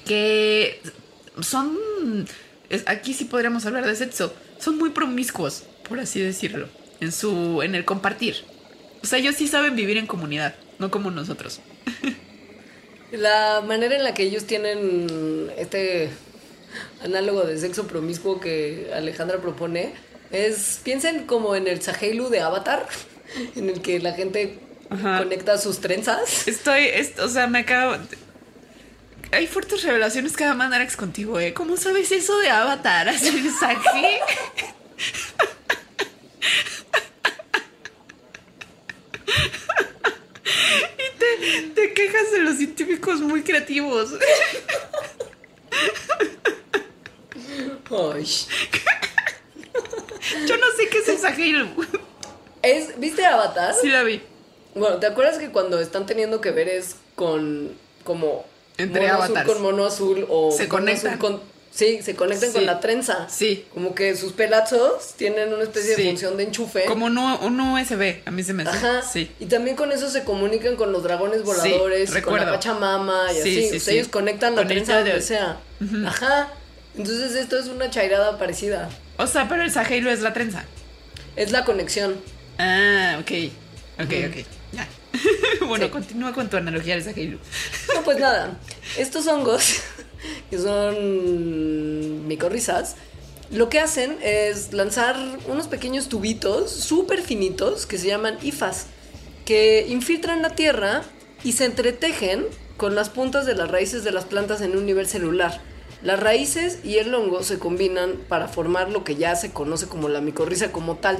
[0.04, 0.80] que
[1.40, 1.76] son,
[2.86, 6.68] aquí sí podríamos hablar de sexo, son muy promiscuos, por así decirlo.
[7.00, 8.36] en su en el compartir.
[9.02, 11.60] O sea, ellos sí saben vivir en comunidad, no como nosotros.
[13.12, 16.10] La manera en la que ellos tienen este
[17.02, 19.92] análogo de sexo promiscuo que Alejandra propone
[20.32, 22.88] es, piensen como en el Sahelu de Avatar,
[23.56, 24.58] en el que la gente
[24.90, 25.18] Ajá.
[25.18, 26.46] conecta sus trenzas.
[26.48, 27.96] Estoy, es- o sea, me acabo.
[29.32, 31.52] Hay fuertes revelaciones que va a mandar ex contigo, ¿eh?
[31.52, 33.08] ¿Cómo sabes eso de Avatar?
[33.08, 34.20] Así saqué.
[40.98, 44.10] y te, te quejas de los científicos muy creativos.
[47.90, 48.26] Ay.
[50.46, 51.70] Yo no sé qué es el Sahel.
[52.62, 53.74] Es, ¿Viste Avatar?
[53.80, 54.22] Sí la vi.
[54.76, 57.72] Bueno, ¿te acuerdas que cuando están teniendo que ver es con
[58.04, 58.44] como
[58.78, 59.38] Entre mono avatars.
[59.40, 61.18] azul con mono azul o Se conectan.
[61.18, 61.40] con
[61.72, 62.54] sí, se conectan Sí.
[62.54, 63.26] con la trenza.
[63.28, 63.64] Sí.
[63.74, 66.02] Como que sus pelazos tienen una especie Sí.
[66.02, 66.84] de función de enchufe.
[66.84, 68.76] Como U- un USB, a mí se me hace.
[68.76, 69.02] Ajá.
[69.02, 69.30] Sí.
[69.40, 73.34] Y también con eso se comunican con los dragones voladores, y con la Pachamama y
[73.34, 73.54] Sí, así.
[73.62, 73.90] sí, O sea, sí.
[73.98, 75.22] ellos conectan la trenza donde radio.
[75.22, 75.58] sea.
[76.06, 76.48] Ajá.
[76.96, 78.88] Entonces esto es una chairada parecida.
[79.18, 80.64] O sea, pero el Sahelo es la trenza.
[81.34, 82.16] Es la conexión.
[82.58, 83.50] Ah, ok.
[83.98, 84.46] Ok, ok.
[85.66, 85.90] Bueno, Sí.
[85.90, 87.38] continúa con tu analogía del Sahelo.
[87.94, 88.58] No, pues nada.
[88.98, 89.80] Estos hongos,
[90.50, 92.96] que son micorrizas,
[93.50, 95.16] lo que hacen es lanzar
[95.48, 98.86] unos pequeños tubitos súper finitos que se llaman ifas,
[99.44, 101.02] que infiltran la tierra
[101.44, 102.44] y se entretejen
[102.76, 105.60] con las puntas de las raíces de las plantas en un nivel celular.
[106.02, 110.08] Las raíces y el hongo se combinan para formar lo que ya se conoce como
[110.08, 111.16] la micorriza como tal,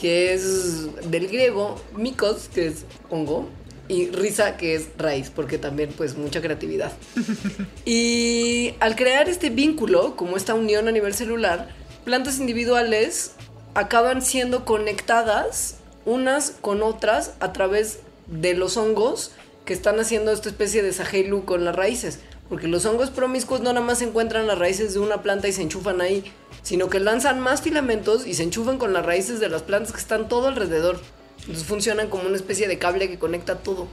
[0.00, 3.48] que es del griego micos, que es hongo,
[3.88, 6.92] y risa, que es raíz, porque también pues mucha creatividad.
[7.84, 11.68] Y al crear este vínculo, como esta unión a nivel celular,
[12.04, 13.32] plantas individuales
[13.74, 19.32] acaban siendo conectadas unas con otras a través de los hongos
[19.64, 22.20] que están haciendo esta especie de sahelu con las raíces.
[22.48, 25.62] Porque los hongos promiscuos no nada más encuentran las raíces de una planta y se
[25.62, 26.24] enchufan ahí,
[26.66, 30.00] sino que lanzan más filamentos y se enchufan con las raíces de las plantas que
[30.00, 31.00] están todo alrededor.
[31.42, 33.86] Entonces funcionan como una especie de cable que conecta todo.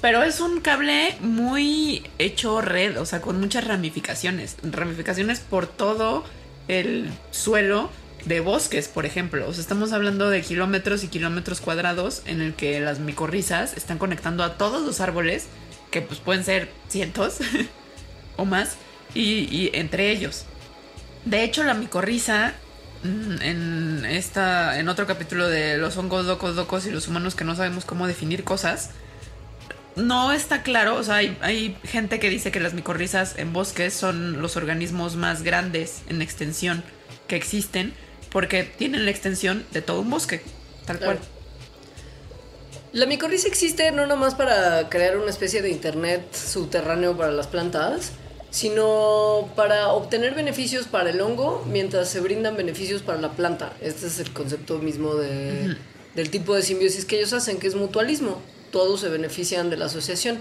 [0.00, 4.56] Pero es un cable muy hecho red, o sea, con muchas ramificaciones.
[4.62, 6.24] Ramificaciones por todo
[6.66, 7.90] el suelo
[8.24, 9.46] de bosques, por ejemplo.
[9.46, 13.98] O sea, estamos hablando de kilómetros y kilómetros cuadrados en el que las micorrizas están
[13.98, 15.48] conectando a todos los árboles,
[15.90, 17.40] que pues pueden ser cientos
[18.38, 18.76] o más,
[19.12, 20.46] y, y entre ellos.
[21.24, 22.52] De hecho, la micorriza
[23.02, 27.44] mm, en esta en otro capítulo de los hongos locos locos y los humanos que
[27.44, 28.90] no sabemos cómo definir cosas
[29.96, 33.94] no está claro, o sea, hay, hay gente que dice que las micorrizas en bosques
[33.94, 36.82] son los organismos más grandes en extensión
[37.28, 37.94] que existen
[38.30, 40.42] porque tienen la extensión de todo un bosque,
[40.84, 41.18] tal Claro.
[41.20, 41.28] cual.
[42.92, 48.10] La micorriza existe no nomás para crear una especie de internet subterráneo para las plantas,
[48.54, 53.72] sino para obtener beneficios para el hongo mientras se brindan beneficios para la planta.
[53.80, 55.76] Este es el concepto mismo de-
[56.14, 58.40] del tipo de simbiosis que ellos hacen, que es mutualismo.
[58.70, 60.38] Todos se benefician de la asociación.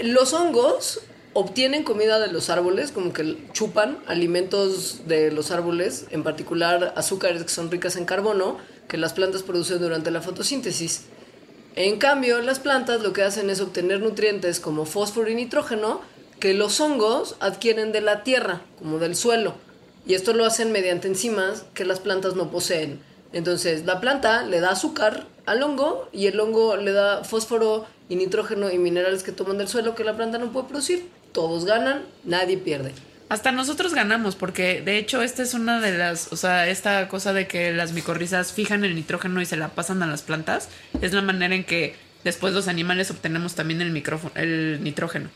[0.00, 1.02] Los hongos
[1.34, 7.44] obtienen comida de los árboles, como que chupan alimentos de los árboles, en particular azúcares
[7.44, 11.02] que son ricas en carbono, que las plantas producen durante la fotosíntesis.
[11.76, 16.00] En cambio, las plantas lo que hacen es obtener nutrientes como fósforo y nitrógeno
[16.42, 19.54] que los hongos adquieren de la tierra, como del suelo.
[20.08, 22.98] Y esto lo hacen mediante enzimas que las plantas no poseen.
[23.32, 28.16] Entonces, la planta le da azúcar al hongo y el hongo le da fósforo y
[28.16, 31.08] nitrógeno y minerales que toman del suelo que la planta no puede producir.
[31.30, 32.90] Todos ganan, nadie pierde.
[33.28, 37.32] Hasta nosotros ganamos porque de hecho esta es una de las, o sea, esta cosa
[37.32, 41.12] de que las micorrizas fijan el nitrógeno y se la pasan a las plantas es
[41.12, 43.96] la manera en que después los animales obtenemos también el,
[44.34, 45.30] el nitrógeno.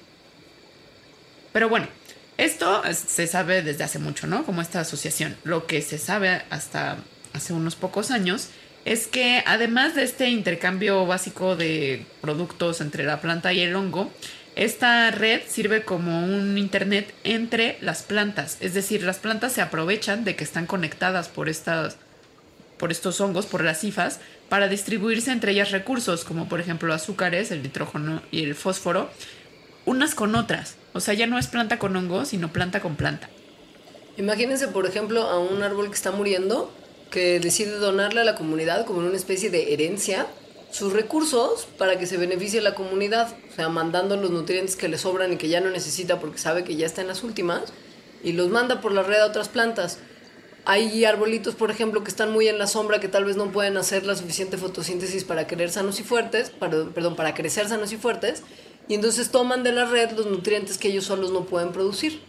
[1.56, 1.88] Pero bueno,
[2.36, 4.44] esto es- se sabe desde hace mucho, ¿no?
[4.44, 5.38] Como esta asociación.
[5.42, 6.98] Lo que se sabe hasta
[7.32, 8.50] hace unos pocos años
[8.84, 14.12] es que además de este intercambio básico de productos entre la planta y el hongo,
[14.54, 18.58] esta red sirve como un internet entre las plantas.
[18.60, 21.96] Es decir, las plantas se aprovechan de que están conectadas por estas
[22.76, 27.50] por estos hongos, por las cifas, para distribuirse entre ellas recursos, como por ejemplo azúcares,
[27.50, 29.08] el nitrógeno y el fósforo,
[29.86, 30.76] unas con otras.
[30.96, 33.28] O sea, ya no es planta con hongo, sino planta con planta.
[34.16, 36.72] Imagínense, por ejemplo, a un árbol que está muriendo,
[37.10, 40.26] que decide donarle a la comunidad como una especie de herencia
[40.70, 44.98] sus recursos para que se beneficie la comunidad, o sea, mandando los nutrientes que le
[44.98, 47.72] sobran y que ya no necesita porque sabe que ya está en las últimas,
[48.24, 49.98] y los manda por la red a otras plantas.
[50.64, 53.76] hay arbolitos, por ejemplo, que están muy en la sombra, que tal vez no pueden
[53.76, 58.42] hacer la suficiente fotosíntesis para querer sanos y fuertes, perdón, para crecer sanos y fuertes,
[58.88, 62.20] y entonces toman de la red los nutrientes que ellos solos no pueden producir.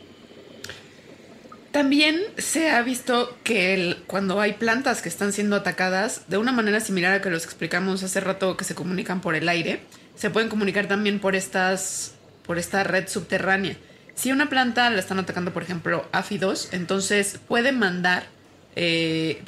[1.71, 6.79] También se ha visto que cuando hay plantas que están siendo atacadas, de una manera
[6.79, 9.81] similar a que los explicamos hace rato que se comunican por el aire,
[10.15, 13.77] se pueden comunicar también por estas, por esta red subterránea.
[14.15, 18.23] Si una planta la están atacando, por ejemplo, áfidos, entonces puede mandar
[18.75, 19.43] eh,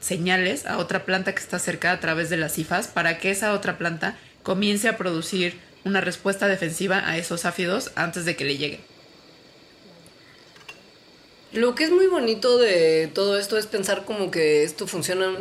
[0.00, 3.52] señales a otra planta que está cerca a través de las cifas para que esa
[3.52, 8.56] otra planta comience a producir una respuesta defensiva a esos áfidos antes de que le
[8.56, 8.80] lleguen.
[11.52, 15.36] Lo que es muy bonito de todo esto es pensar como que esto funciona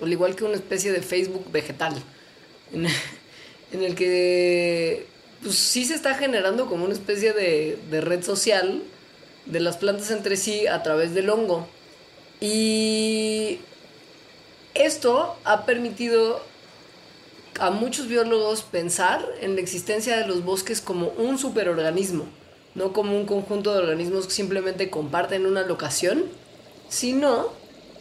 [0.00, 1.94] al igual que una especie de Facebook vegetal,
[2.72, 2.86] en,
[3.82, 5.06] el que
[5.42, 8.82] pues sí se está generando como una especie de red social
[9.46, 11.68] de las plantas entre sí a través del hongo.
[12.40, 13.60] Y
[14.74, 16.42] esto ha permitido
[17.60, 22.26] a muchos biólogos pensar en la existencia de los bosques como un superorganismo,
[22.74, 26.24] no como un conjunto de organismos que simplemente comparten una locación,
[26.88, 27.48] sino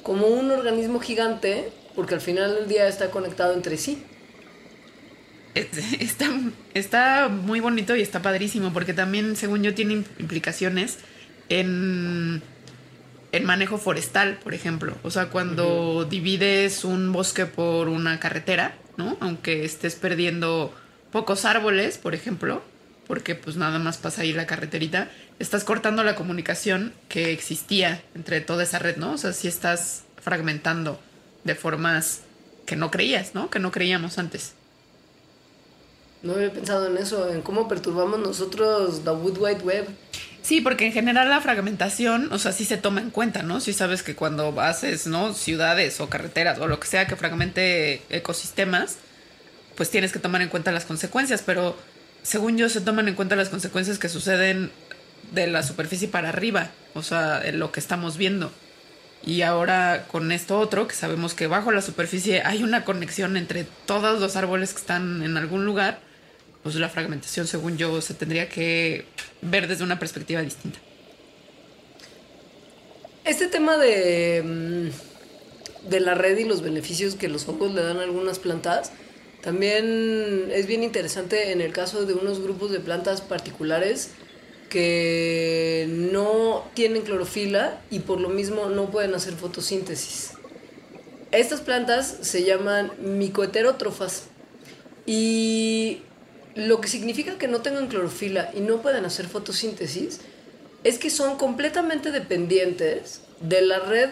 [0.04, 4.04] como un organismo gigante, porque al final del día está conectado entre sí.
[5.54, 6.30] Es- Está,
[6.74, 11.00] está muy bonito y está padrísimo porque también, según yo, tiene implicaciones
[11.50, 12.42] en,
[13.32, 14.98] en manejo forestal, por ejemplo.
[15.04, 19.18] O sea, cuando divides un bosque por una carretera, ¿no?
[19.20, 20.74] Aunque estés perdiendo
[21.12, 22.62] pocos árboles, por ejemplo,
[23.08, 28.42] porque pues nada más pasa ahí la carreterita, estás cortando la comunicación que existía entre
[28.42, 29.14] toda esa red, ¿no?
[29.14, 31.00] O sea, si estás fragmentando
[31.44, 32.22] de formas
[32.66, 33.50] que no creías, ¿no?
[33.50, 34.54] Que no creíamos antes.
[36.24, 39.88] No había pensado en eso, en cómo perturbamos nosotros la Wood Wide Web.
[40.42, 43.60] Sí, porque en general la fragmentación, o sea, sí se toma en cuenta, ¿no?
[43.60, 45.34] Si sabes que cuando haces, ¿no?
[45.34, 48.98] Ciudades o carreteras o lo que sea que fragmente ecosistemas,
[49.76, 51.78] pues tienes que tomar en cuenta las consecuencias, pero
[52.24, 54.72] según yo se toman en cuenta las consecuencias que suceden
[55.32, 58.52] de la superficie para arriba, o sea, lo que estamos viendo.
[59.24, 63.66] Y ahora con esto otro, que sabemos que bajo la superficie hay una conexión entre
[63.86, 66.00] todos los árboles que están en algún lugar,
[66.64, 69.06] pues la fragmentación, según yo, se tendría que
[69.42, 70.80] ver desde una perspectiva distinta.
[73.24, 77.98] Este tema de, mm, de la red y los beneficios que los hongos le dan
[77.98, 78.92] a algunas plantas
[79.42, 84.12] también es bien interesante en el caso de unos grupos de plantas particulares
[84.70, 90.34] que no tienen clorofila y por lo mismo no pueden hacer fotosíntesis.
[91.32, 94.28] Estas plantas se llaman micoheterótrofas
[95.06, 96.04] y
[96.56, 100.22] lo que significa que no tengan clorofila y no puedan hacer fotosíntesis
[100.84, 104.10] es que son completamente dependientes de la red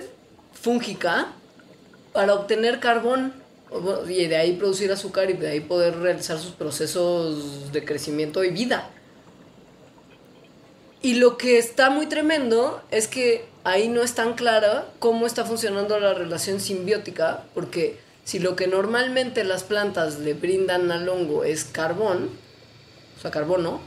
[0.53, 1.33] fúngica
[2.13, 3.33] para obtener carbón
[4.07, 8.51] y de ahí producir azúcar y de ahí poder realizar sus procesos de crecimiento y
[8.51, 8.89] vida.
[11.01, 15.45] Y lo que está muy tremendo es que ahí no es tan clara cómo está
[15.45, 17.99] funcionando la relación simbiótica, porque
[18.29, 22.29] si lo que normalmente las plantas le brindan al hongo es carbón,
[23.17, 23.81] o sea, carbono,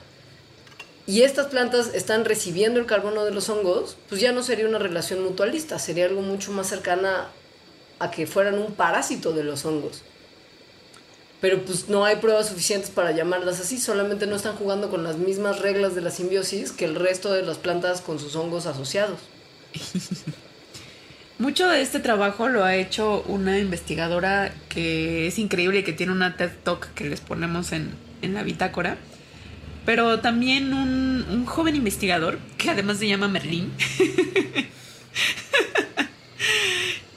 [1.07, 4.80] y estas plantas están recibiendo el carbono de los hongos, pues ya no sería una
[4.80, 7.28] relación mutualista, sería algo mucho más cercana
[8.01, 10.03] a que fueran un parásito de los hongos.
[11.40, 15.18] Pero pues no hay pruebas suficientes para llamarlas así, solamente no están jugando con las
[15.18, 19.20] mismas reglas de la simbiosis que el resto de las plantas con sus hongos asociados.
[21.43, 26.12] Mucho de este trabajo lo ha hecho una investigadora que es increíble y que tiene
[26.12, 27.90] una TED Talk que les ponemos en,
[28.22, 28.97] en la bitácora.
[29.84, 33.72] Pero también un, un joven investigador que además se llama Merlín,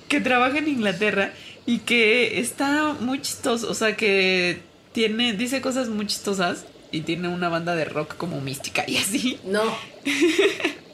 [0.07, 1.31] que trabaja en Inglaterra
[1.67, 4.57] y que está muy chistoso, o sea que
[4.91, 9.37] tiene, dice cosas muy chistosas y tiene una banda de rock como mística y así.
[9.45, 9.61] No,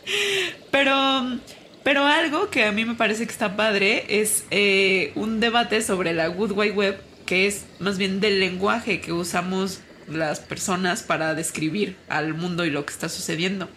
[0.72, 1.40] Pero,
[1.84, 6.14] pero algo que a mí me parece que está padre es eh, un debate sobre
[6.14, 11.34] la Good Wide Web, que es más bien del lenguaje que usamos las personas para
[11.34, 13.70] describir al mundo y lo que está sucediendo.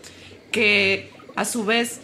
[0.50, 2.00] Que a su vez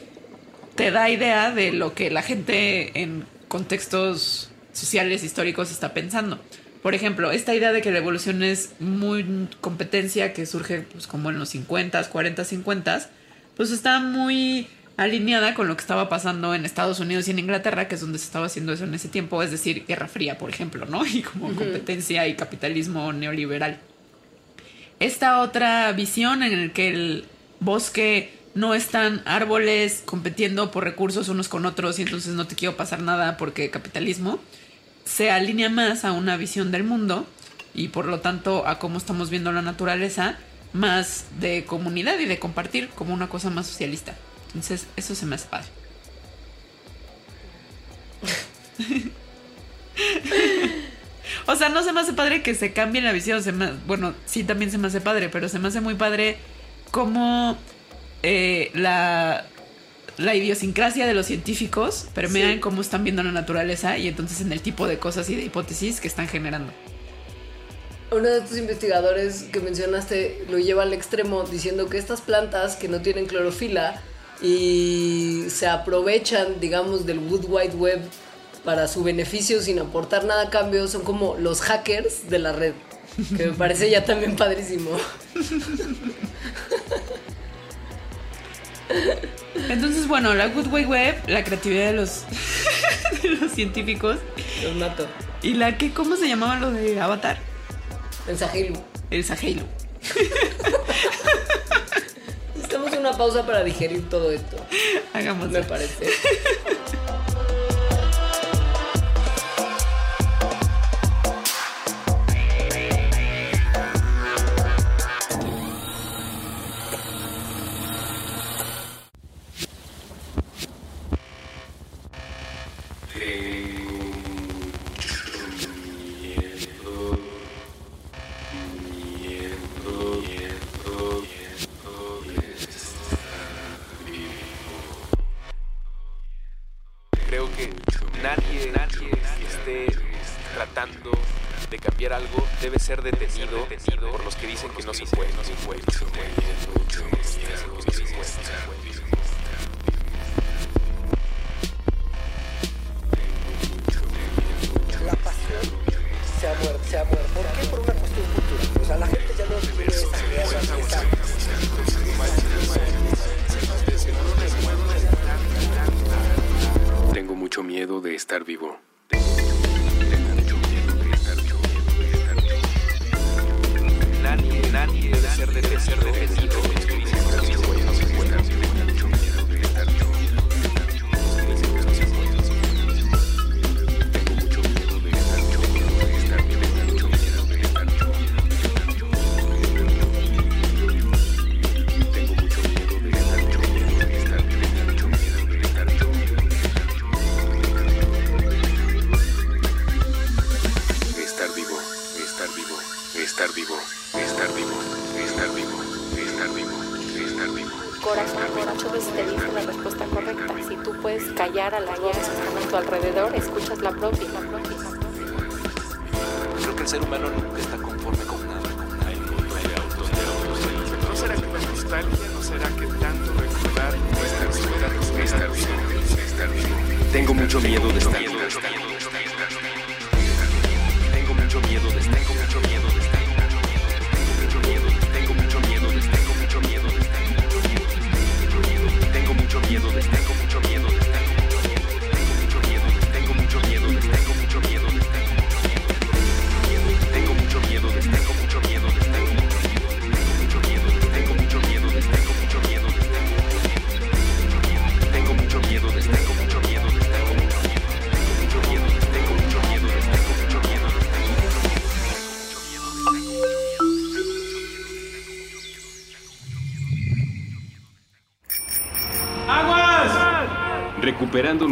[0.74, 6.40] te da idea de lo que la gente en contextos sociales históricos está pensando.
[6.82, 11.28] Por ejemplo, esta idea de que la evolución es muy competencia que surge pues, como
[11.28, 13.08] en los 50s, 40s, 50s,
[13.56, 14.66] pues está muy
[15.00, 18.18] alineada con lo que estaba pasando en Estados Unidos y en Inglaterra, que es donde
[18.18, 21.06] se estaba haciendo eso en ese tiempo, es decir, Guerra Fría, por ejemplo, ¿no?
[21.10, 23.78] Y como competencia y capitalismo neoliberal.
[24.98, 27.24] Esta otra visión en el que el
[27.60, 32.76] bosque no están árboles compitiendo por recursos unos con otros y entonces no te quiero
[32.76, 34.38] pasar nada porque capitalismo,
[35.06, 37.26] se alinea más a una visión del mundo
[37.74, 40.36] y por lo tanto a cómo estamos viendo la naturaleza
[40.74, 44.14] más de comunidad y de compartir como una cosa más socialista.
[44.54, 45.68] Entonces eso se me hace padre.
[51.46, 53.42] o sea, no se me hace padre que se cambie la visión.
[53.42, 56.36] Se me- bueno, sí también se me hace padre, pero se me hace muy padre
[56.90, 57.56] cómo
[58.22, 59.46] eh, la,
[60.18, 62.52] la idiosincrasia de los científicos permea Sí.
[62.54, 65.42] en cómo están viendo la naturaleza y entonces en el tipo de cosas y de
[65.44, 66.72] hipótesis que están generando.
[68.12, 72.88] Uno de estos investigadores que mencionaste lo lleva al extremo diciendo que estas plantas que
[72.88, 74.02] no tienen clorofila
[74.42, 78.00] y se aprovechan, digamos, del Wood Wide Web
[78.64, 82.74] para su beneficio sin aportar nada a cambio son como los hackers de la red.
[83.36, 84.90] Que me parece ya también padrísimo.
[89.68, 92.24] Entonces, bueno, la Good Way Web, la creatividad de los,
[93.22, 94.18] de los científicos
[94.62, 95.06] Los mato.
[95.42, 97.38] y la que, ¿cómo se llamaba lo de Avatar?
[98.26, 98.72] Mensaje.
[99.10, 99.62] El Sahelu.
[102.60, 104.58] Necesitamos una pausa para digerir todo esto.
[105.14, 106.10] Hagamos Me parece.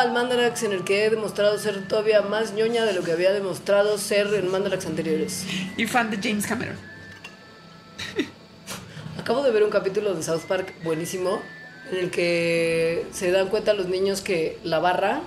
[0.00, 3.32] al Mandarax en el que he demostrado ser todavía más ñoña de lo que había
[3.32, 5.44] demostrado ser en Mandarax anteriores.
[5.76, 6.76] Y fan de James Cameron.
[9.18, 11.40] Acabo de ver un capítulo de South Park buenísimo
[11.90, 15.20] en el que se dan cuenta los niños que la barra,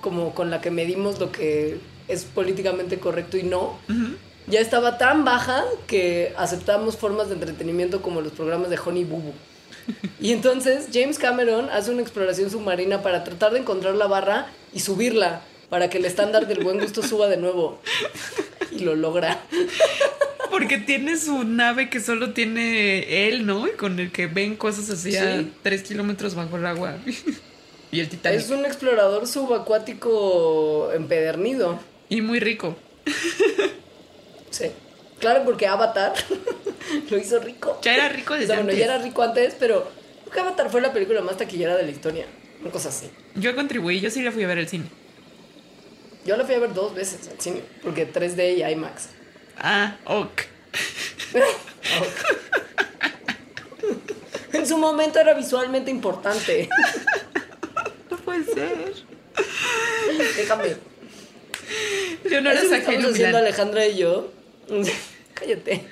[0.00, 3.78] como con la que medimos lo que es políticamente correcto y no,
[4.48, 9.20] ya estaba tan baja que aceptamos formas de entretenimiento como los programas de Honey Boo
[9.20, 9.34] Boo.
[10.20, 14.80] Y entonces James Cameron hace una exploración submarina para tratar de encontrar la barra y
[14.80, 17.80] subirla para que el estándar del buen gusto suba de nuevo.
[18.72, 19.40] Y lo logra.
[20.50, 23.68] Porque tiene su nave que solo tiene él, ¿no?
[23.68, 25.52] Y con el que ven cosas así a Sí.
[25.62, 26.96] tres kilómetros bajo el agua.
[27.92, 28.40] y el Titanic.
[28.40, 31.78] Es un explorador subacuático empedernido.
[32.08, 32.76] Y muy rico.
[34.50, 34.66] Sí.
[35.20, 36.14] Claro, porque Avatar
[37.10, 37.78] lo hizo rico.
[37.82, 38.78] Ya era rico O desde sea, bueno, antes.
[38.78, 39.90] ya era rico antes, pero
[40.24, 42.26] creo que Avatar fue la película más taquillera de la historia.
[42.62, 43.10] Una cosa así.
[43.34, 44.86] Yo contribuí, yo sí la fui a ver al cine.
[46.24, 49.08] Yo la fui a ver dos veces al cine, porque 3D y IMAX.
[49.58, 50.42] Ah, ok.
[54.52, 56.68] En su momento era visualmente importante.
[58.10, 58.92] No puede ser.
[60.36, 60.76] Déjame.
[62.28, 64.32] Yo no Eso que saqué estamos haciendo Alejandra y yo.
[65.40, 65.82] Cállate.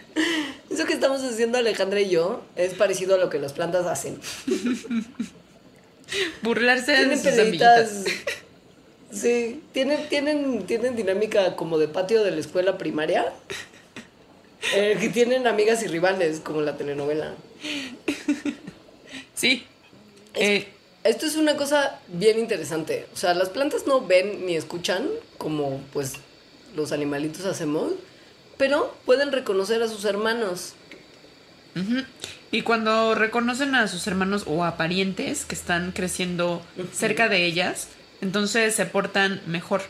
[0.70, 4.20] Eso que estamos haciendo Alejandra y yo es parecido a lo que las plantas hacen.
[6.42, 8.04] Burlarse de sus amiguitas.
[9.10, 13.32] Sí, tienen, tienen, tienen dinámica como de patio de la escuela primaria.
[14.74, 17.34] Eh, que tienen amigas y rivales, como la telenovela.
[19.34, 19.64] Sí.
[20.34, 20.68] Eh,
[21.04, 23.06] Esto es una cosa bien interesante.
[23.14, 26.14] O sea, las plantas no ven ni escuchan como pues
[26.76, 27.92] los animalitos hacemos,
[28.58, 30.74] pero pueden reconocer a sus hermanos.
[32.50, 36.60] Y cuando reconocen a sus hermanos o a parientes que están creciendo
[36.92, 37.88] cerca de ellas,
[38.20, 39.82] entonces se portan mejor.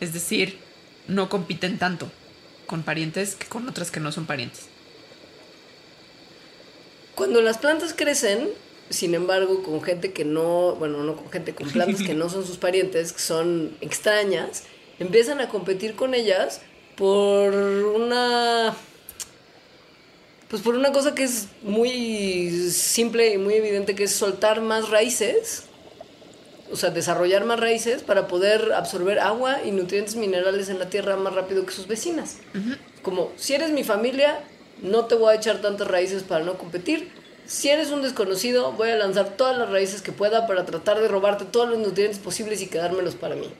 [0.00, 0.58] Es decir,
[1.06, 2.10] no compiten tanto
[2.66, 4.66] con parientes que con otras que no son parientes.
[7.14, 8.48] Cuando las plantas crecen,
[8.90, 12.44] sin embargo, con gente que no, bueno, no con gente, con plantas que no son
[12.44, 14.64] sus parientes, que son extrañas,
[14.98, 16.62] empiezan a competir con ellas
[17.02, 18.72] por una
[20.48, 24.88] pues por una cosa que es muy simple y muy evidente que es soltar más
[24.88, 25.64] raíces,
[26.70, 31.16] o sea, desarrollar más raíces para poder absorber agua y nutrientes minerales en la tierra
[31.16, 32.36] más rápido que sus vecinas.
[33.02, 34.38] Como, si eres mi familia,
[34.80, 37.10] no te voy a echar tantas raíces para no competir.
[37.46, 41.08] Si eres un desconocido, voy a lanzar todas las raíces que pueda para tratar de
[41.08, 43.52] robarte todos los nutrientes posibles y quedármelos para mí.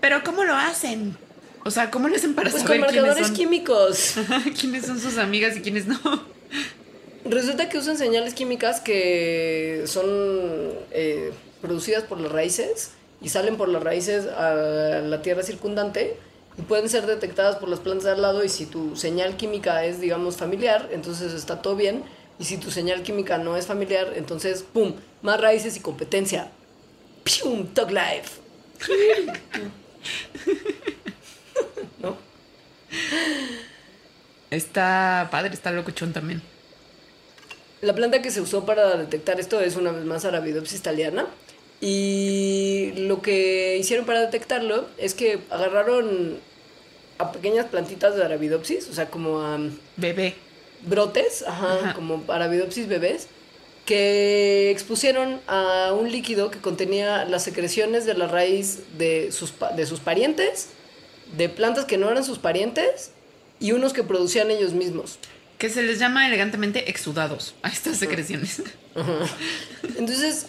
[0.00, 1.18] Pero ¿cómo lo hacen?
[1.68, 3.36] O sea, ¿cómo le hacen para Pues con saber quiénes marcadores son?
[3.36, 4.14] químicos.
[4.58, 5.98] quiénes son sus amigas y quiénes no?
[7.26, 10.06] Resulta que usan señales químicas que son
[10.92, 16.16] eh, producidas por las raíces y salen por las raíces a la tierra circundante
[16.56, 19.84] y pueden ser detectadas por las plantas de al lado y si tu señal química
[19.84, 22.02] es, digamos, familiar, entonces está todo bien.
[22.38, 24.94] Y si tu señal química no es familiar, entonces, ¡pum!
[25.20, 26.50] Más raíces y competencia.
[27.24, 27.66] ¡Pium!
[27.74, 28.40] Dog Life.
[34.50, 36.42] Está padre, está locochón también.
[37.80, 41.26] La planta que se usó para detectar esto es una vez más Arabidopsis thaliana.
[41.80, 46.38] Y lo que hicieron para detectarlo es que agarraron
[47.18, 49.58] a pequeñas plantitas de Arabidopsis, o sea, como a
[49.96, 50.34] Bebé.
[50.86, 51.94] brotes, ajá, Ajá.
[51.94, 53.28] como Arabidopsis bebés,
[53.84, 59.86] que expusieron a un líquido que contenía las secreciones de la raíz de sus, de
[59.86, 60.70] sus parientes,
[61.36, 63.10] de plantas que no eran sus parientes
[63.60, 65.18] y unos que producían ellos mismos.
[65.58, 68.62] Que se les llama elegantemente exudados a estas secreciones.
[69.96, 70.46] Entonces,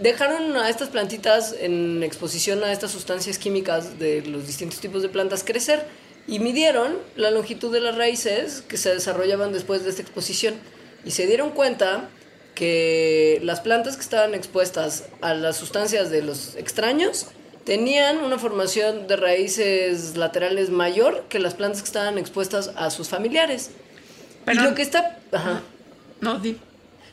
[0.00, 5.08] dejaron a estas plantitas en exposición a estas sustancias químicas de los distintos tipos de
[5.08, 5.86] plantas crecer
[6.26, 10.54] y midieron la longitud de las raíces que se desarrollaban después de esta exposición.
[11.04, 12.08] Y se dieron cuenta
[12.54, 17.26] que las plantas que estaban expuestas a las sustancias de los extraños
[17.66, 23.08] tenían una formación de raíces laterales mayor que las plantas que estaban expuestas a sus
[23.08, 23.72] familiares.
[24.46, 25.18] Pero- y lo que está...
[25.32, 25.60] Ajá.
[26.20, 26.56] No, di.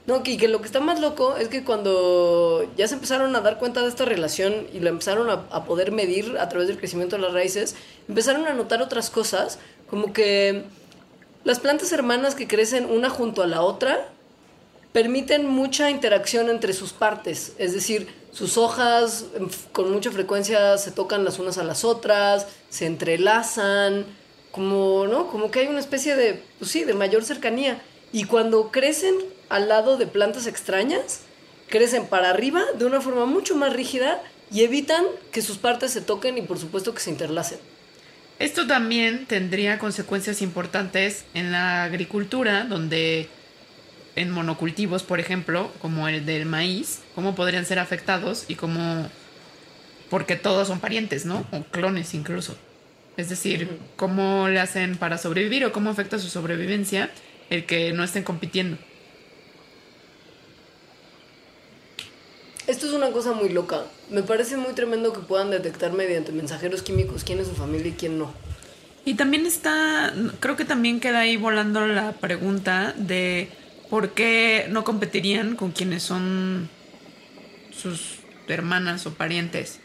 [0.06, 3.42] No, que, que lo que está más loco es que cuando ya se empezaron a
[3.42, 6.78] dar cuenta de esta relación y la empezaron a, a poder medir a través del
[6.78, 7.76] crecimiento de las raíces,
[8.08, 10.64] empezaron a notar otras cosas, como que
[11.46, 14.08] las plantas hermanas que crecen una junto a la otra
[14.92, 20.92] permiten mucha interacción entre sus partes, es decir, sus hojas em, con mucha frecuencia se
[20.92, 24.06] tocan las unas a las otras, se entrelazan,
[24.52, 25.28] como, ¿no?
[25.28, 27.82] Como que hay una especie de, pues sí, de mayor cercanía.
[28.12, 29.16] Y cuando crecen
[29.50, 31.22] al lado de plantas extrañas,
[31.70, 34.22] crecen para arriba de una forma mucho más rígida
[34.52, 37.60] y evitan que sus partes se toquen y por supuesto que se interlacen.
[38.40, 43.30] Esto también tendría consecuencias importantes en la agricultura, donde
[44.16, 49.10] en monocultivos, por ejemplo, como el del maíz, cómo podrían ser afectados y cómo...
[50.10, 51.46] Porque todos son parientes, ¿no?
[51.52, 52.56] O clones incluso.
[53.18, 57.10] Es decir, cómo le hacen para sobrevivir o cómo afecta su sobrevivencia
[57.50, 58.78] el que no estén compitiendo.
[62.66, 63.84] Esto es una cosa muy loca.
[64.10, 67.94] Me parece muy tremendo que puedan detectar mediante mensajeros químicos quién es su familia y
[67.94, 68.34] quién no.
[69.06, 73.50] Y también está, creo que también queda ahí volando la pregunta de
[73.90, 76.70] por qué no competirían con quienes son
[77.72, 79.80] sus hermanas o parientes.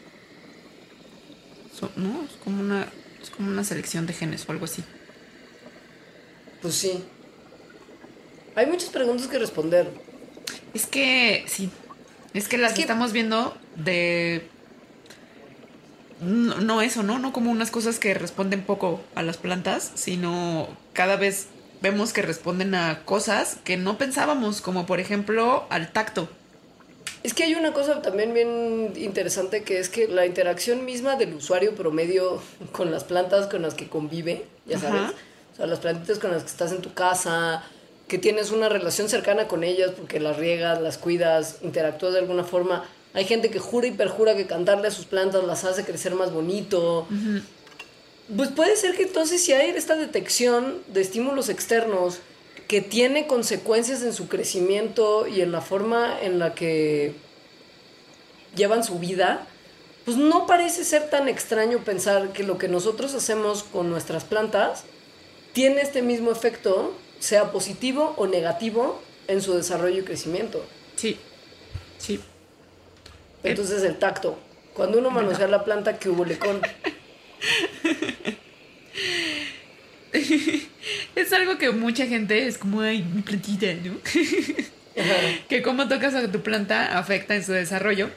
[1.95, 2.23] ¿No?
[2.25, 2.87] Es como una,
[3.21, 4.83] es como una selección de genes o algo así.
[6.61, 7.03] Pues sí.
[8.55, 9.89] Hay muchas preguntas que responder.
[10.73, 11.69] Es que, sí.
[12.33, 14.45] Es que las Es que- estamos viendo de.
[16.19, 17.17] No, no eso, ¿no?
[17.17, 21.47] No como unas cosas que responden poco a las plantas, sino cada vez
[21.81, 26.29] vemos que responden a cosas que no pensábamos, como por ejemplo al tacto.
[27.23, 31.33] Es que hay una cosa también bien interesante que es que la interacción misma del
[31.33, 35.13] usuario promedio con las plantas con las que convive, ya sabes, Ajá.
[35.53, 37.63] o sea, las plantitas con las que estás en tu casa,
[38.07, 42.43] que tienes una relación cercana con ellas porque las riegas, las cuidas, interactúas de alguna
[42.43, 42.83] forma.
[43.13, 46.31] Hay gente que jura y perjura que cantarle a sus plantas las hace crecer más
[46.31, 47.07] bonito.
[48.35, 52.19] Pues puede ser que entonces si hay esta detección de estímulos externos
[52.67, 57.15] que tiene consecuencias en su crecimiento y en la forma en la que
[58.55, 59.47] llevan su vida,
[60.05, 64.83] pues no parece ser tan extraño pensar que lo que nosotros hacemos con nuestras plantas
[65.53, 70.63] tiene este mismo efecto, sea positivo o negativo, en su desarrollo y crecimiento.
[70.95, 71.17] Sí.
[71.97, 72.19] Sí.
[73.43, 74.37] Entonces el tacto.
[74.73, 76.61] Cuando uno manosea la planta, que hubo lecón.
[81.15, 83.97] Es algo que mucha gente es como, ay, mi plantita, ¿no?
[85.47, 88.09] que cómo tocas a tu planta afecta en su desarrollo.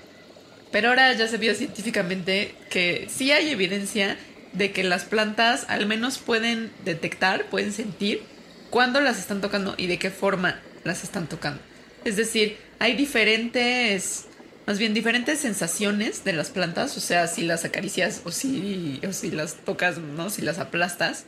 [0.70, 4.16] Pero ahora ya se vio científicamente que sí hay evidencia
[4.52, 8.22] de que las plantas al menos pueden detectar, pueden sentir
[8.70, 11.60] cuándo las están tocando y de qué forma las están tocando.
[12.04, 14.26] Es decir, hay diferentes,
[14.66, 19.12] más bien diferentes sensaciones de las plantas, o sea, si las acaricias o si, o
[19.12, 20.30] si las tocas, ¿no?
[20.30, 21.24] Si las aplastas,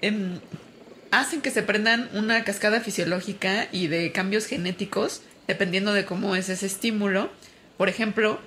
[0.00, 0.40] em,
[1.10, 6.48] hacen que se prendan una cascada fisiológica y de cambios genéticos dependiendo de cómo es
[6.48, 7.30] ese estímulo.
[7.76, 8.38] Por ejemplo,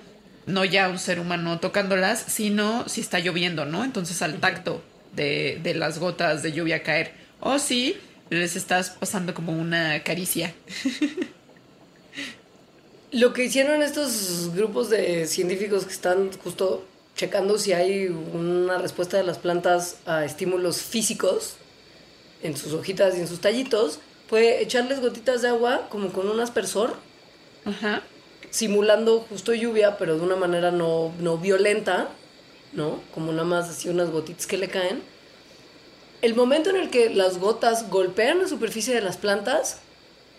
[0.46, 3.84] no ya un ser humano tocándolas, sino si está lloviendo, ¿no?
[3.84, 4.84] Entonces al tacto
[5.14, 7.12] de, de las gotas de lluvia caer.
[7.40, 7.96] O si
[8.30, 10.54] les estás pasando como una caricia.
[13.12, 16.82] Lo que hicieron estos grupos de científicos que están justo
[17.14, 21.56] checando si hay una respuesta de las plantas a estímulos físicos
[22.42, 24.00] en sus hojitas y en sus tallitos
[24.30, 26.94] fue echarles gotitas de agua como con un aspersor,
[27.66, 28.02] Ajá.
[28.48, 32.08] simulando justo lluvia, pero de una manera no, no violenta,
[32.72, 32.98] ¿no?
[33.12, 35.02] Como nada más así unas gotitas que le caen.
[36.22, 39.80] El momento en el que las gotas golpean la superficie de las plantas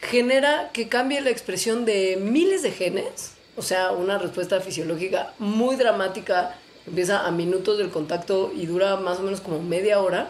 [0.03, 5.75] genera que cambie la expresión de miles de genes, o sea, una respuesta fisiológica muy
[5.75, 10.29] dramática, empieza a minutos del contacto y dura más o menos como media hora,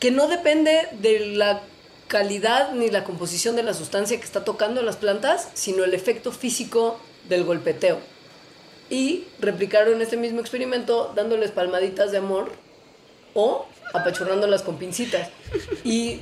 [0.00, 1.62] que no depende de la
[2.08, 6.32] calidad ni la composición de la sustancia que está tocando las plantas, sino el efecto
[6.32, 7.98] físico del golpeteo.
[8.90, 12.52] Y replicaron este mismo experimento dándoles palmaditas de amor
[13.32, 15.30] o apachurrándolas con pincitas.
[15.84, 16.20] Y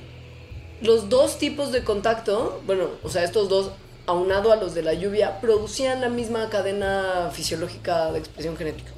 [0.83, 3.71] los dos tipos de contacto, bueno, o sea, estos dos,
[4.07, 8.91] aunado a los de la lluvia, producían la misma cadena fisiológica de expresión genética.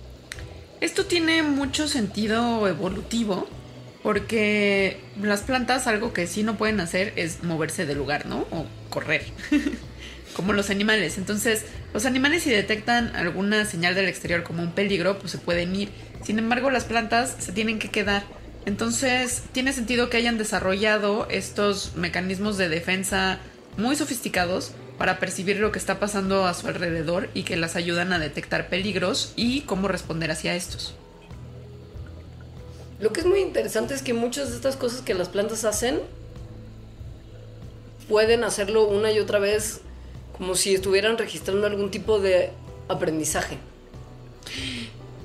[0.81, 3.47] Esto tiene mucho sentido evolutivo
[4.03, 8.41] porque las plantas algo que sí no pueden hacer es moverse del lugar, ¿no?
[8.51, 9.25] O correr,
[10.37, 11.17] como los animales.
[11.17, 11.65] Entonces,
[11.95, 15.89] los animales si detectan alguna señal del exterior como un peligro, pues se pueden ir.
[16.23, 18.25] Sin embargo, las plantas se tienen que quedar.
[18.67, 23.39] Entonces, tiene sentido que hayan desarrollado estos mecanismos de defensa
[23.77, 28.13] muy sofisticados para percibir lo que está pasando a su alrededor y que las ayudan
[28.13, 30.95] a detectar peligros y cómo responder hacia estos.
[33.01, 36.01] Lo que es muy interesante es que muchas de estas cosas que las plantas hacen
[38.09, 39.81] pueden hacerlo una y otra vez
[40.37, 42.51] como si estuvieran registrando algún tipo de
[42.89, 43.59] aprendizaje.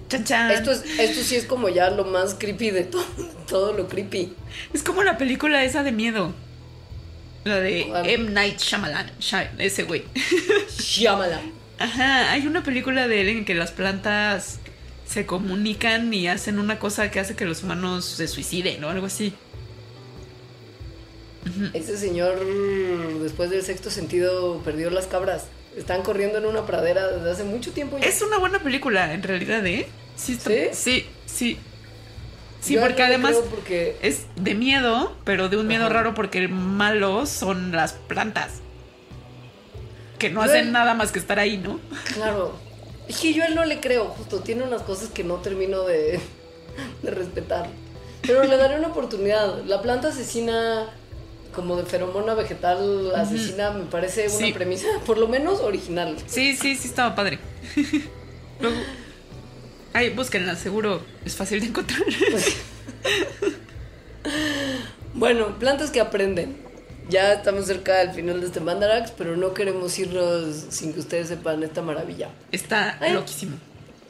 [0.10, 0.52] Chan, chan.
[0.52, 3.06] Esto, es, esto sí es como ya lo más creepy de todo,
[3.48, 4.34] todo lo creepy.
[4.74, 6.34] Es como la película esa de miedo.
[7.46, 7.82] La de.
[8.14, 8.32] M.
[8.32, 9.12] Night Shyamalan.
[9.20, 10.04] Shy- ese güey.
[10.78, 11.54] Shyamalan.
[11.78, 14.60] Ajá, hay una película de él en que las plantas
[15.08, 19.06] se comunican y hacen una cosa que hace que los humanos se suiciden o algo
[19.06, 19.34] así.
[21.74, 22.40] Ese señor,
[23.22, 25.46] después del sexto sentido, perdió las cabras.
[25.78, 28.06] Están corriendo en una pradera desde hace mucho tiempo ya.
[28.06, 29.88] Es una buena película, en realidad, ¿eh?
[30.16, 30.68] Sí, está- ¿Sí?
[30.74, 31.58] sí, sí.
[32.62, 35.94] Sí, Yo porque además porque es de miedo, pero de un miedo Ajá.
[35.94, 38.56] raro porque el malo son las plantas.
[40.18, 41.80] que no Yo- hacen nada más que estar ahí, ¿no?
[42.14, 42.54] Claro.
[43.08, 44.42] Es que yo a él no le creo, justo.
[44.42, 46.20] Tiene unas cosas que no termino de,
[47.04, 47.70] de respetar.
[48.24, 49.64] Pero le daré una oportunidad.
[49.64, 50.90] La planta asesina,
[51.54, 54.54] como de feromona vegetal asesina, me parece una Sí.
[54.54, 56.16] premisa, por lo menos original.
[56.28, 57.40] Sí, sí, sí estaba padre.
[58.60, 58.78] Luego,
[59.94, 62.02] ay, búsquenla, seguro es fácil de encontrar.
[65.14, 66.58] Bueno, plantas que aprenden.
[67.10, 71.28] Ya estamos cerca del final de este Mandarax, pero no queremos irnos sin que ustedes
[71.30, 72.30] sepan esta maravilla.
[72.52, 73.14] Está Ay.
[73.14, 73.58] loquísimo.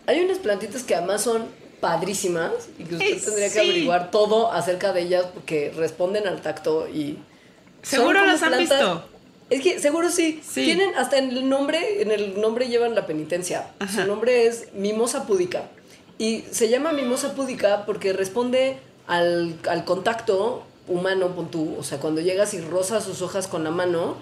[0.05, 1.45] Hay unas plantitas que además son
[1.79, 6.89] padrísimas y que usted tendría que averiguar todo acerca de ellas porque responden al tacto
[6.89, 7.17] y...
[7.81, 9.05] Seguro las han visto.
[9.49, 10.41] Es que seguro sí.
[10.47, 10.63] Sí.
[10.65, 13.71] Tienen hasta en el nombre, en el nombre llevan la penitencia.
[13.79, 14.01] Ajá.
[14.03, 15.63] Su nombre es Mimosa púdica.
[16.19, 18.77] Y se llama Mimosa púdica porque responde
[19.07, 21.75] al, al contacto humano, pon tú.
[21.79, 24.17] O sea, cuando llegas y rozas sus hojas con la mano,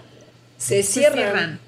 [0.58, 1.18] se Se cierran.
[1.18, 1.60] cierran.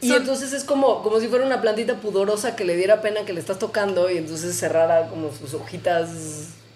[0.00, 3.24] Y Son- entonces es como, como si fuera una plantita pudorosa que le diera pena
[3.26, 6.08] que le estás tocando y entonces cerrara como sus hojitas.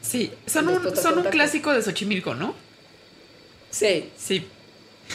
[0.03, 2.55] Sí, son un, son un clásico de Xochimilco, ¿no?
[3.75, 4.11] Sí.
[4.17, 4.47] Sí.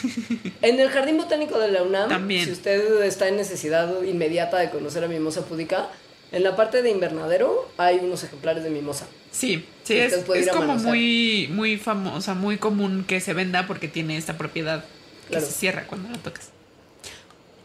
[0.62, 2.44] En el Jardín Botánico de la UNAM, También.
[2.44, 5.88] si usted está en necesidad inmediata de conocer a Mimosa púdica,
[6.32, 9.06] en la parte de invernadero hay unos ejemplares de Mimosa.
[9.32, 14.16] Sí, sí, es, es como muy, muy famosa, muy común que se venda porque tiene
[14.16, 14.84] esta propiedad
[15.24, 15.46] que Claro.
[15.46, 16.50] se cierra cuando la tocas.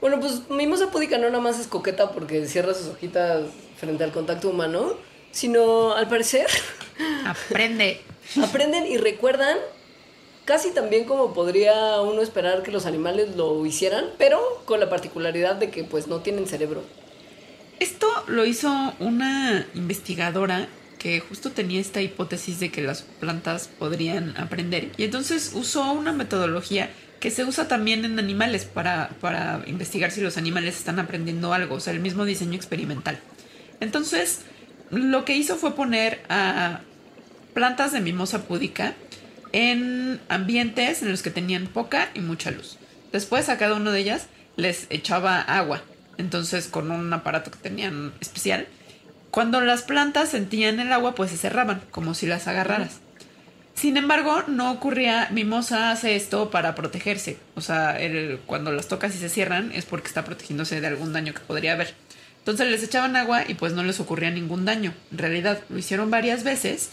[0.02, 3.44] Bueno, pues Mimosa púdica no nada más es coqueta porque cierra sus hojitas
[3.78, 4.96] frente al contacto humano,
[5.32, 6.48] sino al parecer
[7.26, 8.02] Aprende.
[8.44, 9.58] aprenden y recuerdan
[10.46, 15.56] casi también como podría uno esperar que los animales lo hicieran, pero con la particularidad
[15.56, 16.84] de que pues no tienen cerebro.
[17.80, 20.68] Esto lo hizo una investigadora
[20.98, 24.92] que justo tenía esta hipótesis de que las plantas podrían aprender.
[24.98, 26.90] Y entonces usó una metodología
[27.20, 31.76] que se usa también en animales para, para investigar si los animales están aprendiendo algo,
[31.76, 33.20] o sea, el mismo diseño experimental.
[33.80, 34.42] Entonces,
[34.90, 36.82] lo que hizo fue poner a
[37.54, 38.96] plantas de mimosa púdica
[39.56, 42.78] en ambientes en los que tenían poca y mucha luz.
[43.14, 44.28] Después a cada una de ellas
[44.58, 45.82] les echaba agua,
[46.18, 48.68] entonces con un aparato que tenían especial.
[49.32, 53.00] Cuando las plantas sentían el agua, pues se cerraban, como si las agarraras.
[53.76, 57.38] Sin embargo, no ocurría, Mimosa hace esto para protegerse.
[57.56, 61.14] O sea, el- cuando las tocas y se cierran es porque está protegiéndose de algún
[61.14, 61.94] daño que podría haber.
[62.40, 64.94] Entonces les echaban agua y pues no les ocurría ningún daño.
[65.14, 66.90] En realidad lo hicieron varias veces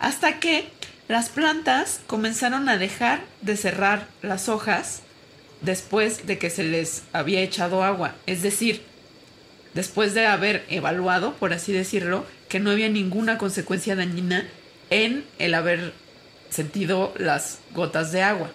[0.00, 0.68] hasta que
[1.10, 5.00] las plantas comenzaron a dejar de cerrar las hojas
[5.60, 8.14] después de que se les había echado agua.
[8.26, 8.82] Es decir,
[9.74, 14.46] después de haber evaluado, por así decirlo, que no había ninguna consecuencia dañina
[14.90, 15.92] en el haber
[16.48, 18.50] sentido las gotas de agua.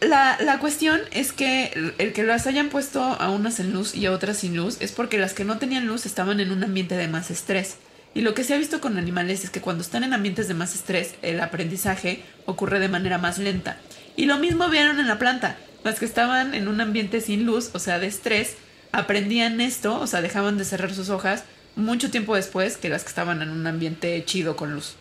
[0.00, 3.96] La, la cuestión es que el- el que las hayan puesto a unas en luz
[3.96, 6.62] y a otras sin luz es porque las que no tenían luz estaban en un
[6.62, 7.78] ambiente de más estrés.
[8.14, 10.54] Y lo que se ha visto con animales es que cuando están en ambientes de
[10.54, 13.78] más estrés, el aprendizaje ocurre de manera más lenta.
[14.16, 15.56] Y lo mismo vieron en la planta.
[15.84, 18.56] Las que estaban en un ambiente sin luz, o sea, de estrés,
[18.92, 21.44] aprendían esto, o sea, dejaban de cerrar sus hojas
[21.76, 24.96] mucho tiempo después que las que estaban en un ambiente chido con luz.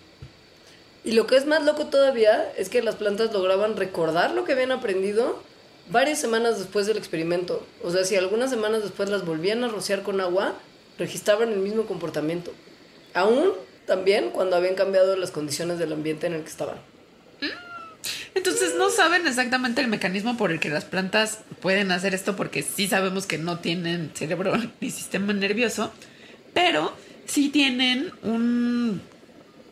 [1.04, 4.52] Y lo que es más loco todavía es que las plantas lograban recordar lo que
[4.54, 5.42] habían aprendido
[5.90, 7.66] varias semanas después del experimento.
[7.84, 10.54] O sea, si algunas semanas después las volvían a rociar con agua,
[10.98, 12.52] registraban el mismo comportamiento.
[13.18, 13.54] Aún
[13.88, 16.78] también cuando habían cambiado las condiciones del ambiente en el que estaban.
[18.36, 22.62] Entonces no saben exactamente el mecanismo por el que las plantas pueden hacer esto porque
[22.62, 25.92] sí sabemos que no tienen cerebro ni sistema nervioso,
[26.54, 26.94] pero
[27.26, 29.02] sí tienen un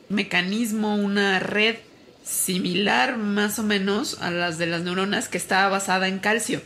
[0.09, 1.75] mecanismo, una red
[2.23, 6.63] similar más o menos a las de las neuronas que está basada en calcio,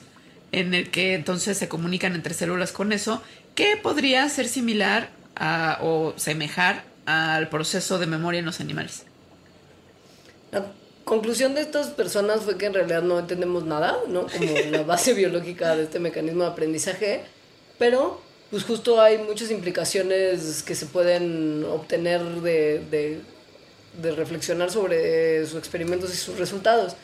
[0.54, 3.22] en el que entonces se comunican entre células con eso,
[3.54, 9.04] que podría ser similar a, o semejar al proceso de memoria en los animales.
[10.52, 10.66] La
[11.06, 14.28] conclusión de estas personas fue que en realidad no entendemos nada, ¿no?
[14.28, 17.24] Como la base biológica de este mecanismo de aprendizaje,
[17.80, 18.22] pero
[18.52, 23.22] pues justo hay muchas implicaciones que se pueden obtener de, de,
[24.02, 26.96] de reflexionar sobre sus experimentos y sus resultados.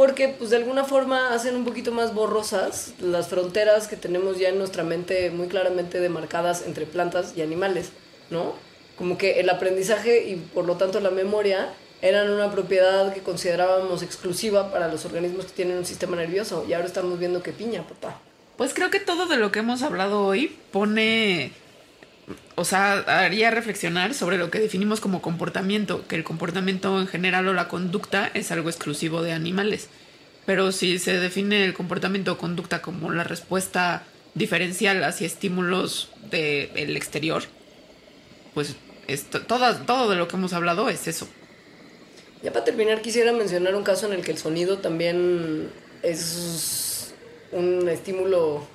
[0.00, 4.48] Porque pues de alguna forma hacen un poquito más borrosas las fronteras que tenemos ya
[4.48, 7.90] en nuestra mente muy claramente demarcadas entre plantas y animales,
[8.30, 8.54] ¿no?
[8.96, 11.68] Como que el aprendizaje y por lo tanto la memoria
[12.00, 16.72] eran una propiedad que considerábamos exclusiva para los organismos que tienen un sistema nervioso y
[16.72, 18.18] ahora estamos viendo que piña, papá.
[18.56, 21.52] Pues creo que todo de lo que hemos hablado hoy pone,
[22.54, 27.48] o sea, haría reflexionar sobre lo que definimos como comportamiento, que el comportamiento en general
[27.48, 29.88] o la conducta es algo exclusivo de animales.
[30.46, 34.04] Pero si se define el comportamiento o conducta como la respuesta
[34.34, 37.42] diferencial hacia estímulos del exterior,
[38.54, 38.76] pues
[39.06, 41.28] esto, todo, todo de lo que hemos hablado es eso.
[42.42, 45.70] Ya para terminar quisiera mencionar un caso en el que el sonido también
[46.02, 47.12] es
[47.52, 48.66] un estímulo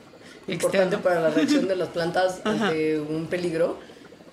[0.48, 1.04] importante Externo.
[1.04, 3.78] para la reacción de las plantas ante un peligro.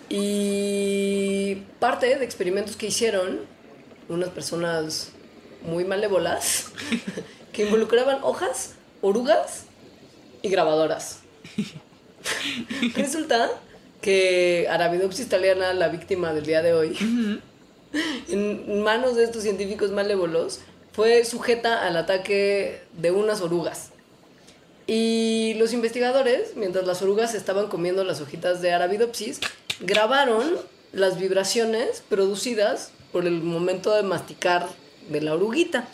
[0.09, 3.41] Y parte de experimentos que hicieron
[4.09, 5.13] unas personas
[5.63, 6.67] muy malévolas
[7.53, 9.65] que involucraban hojas, orugas
[10.43, 11.21] y grabadoras.
[12.95, 13.51] Resulta
[14.01, 16.97] que Arabidopsis thaliana, la víctima del día de hoy,
[18.29, 20.61] en manos de estos científicos malévolos,
[20.93, 23.92] fue sujeta al ataque de unas orugas.
[24.87, 29.41] Y los investigadores, mientras las orugas estaban comiendo las hojitas de Arabidopsis,
[29.81, 30.57] grabaron
[30.93, 34.69] las vibraciones producidas por el momento de masticar
[35.09, 35.89] de la oruguita.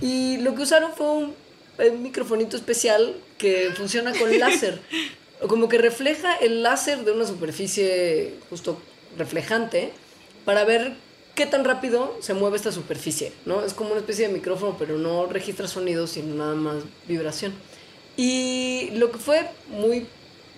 [0.00, 1.34] Y lo que usaron fue un,
[1.78, 4.80] eh, microfonito especial que funciona con láser.
[5.48, 8.78] Como que refleja el láser de una superficie justo
[9.18, 9.92] reflejante
[10.44, 10.94] para ver
[11.34, 13.62] qué tan rápido se mueve esta superficie, ¿no?
[13.62, 16.76] Es como una especie de micrófono, pero no registra sonido, sino nada más
[17.06, 17.52] vibración.
[18.16, 20.06] Y lo que fue muy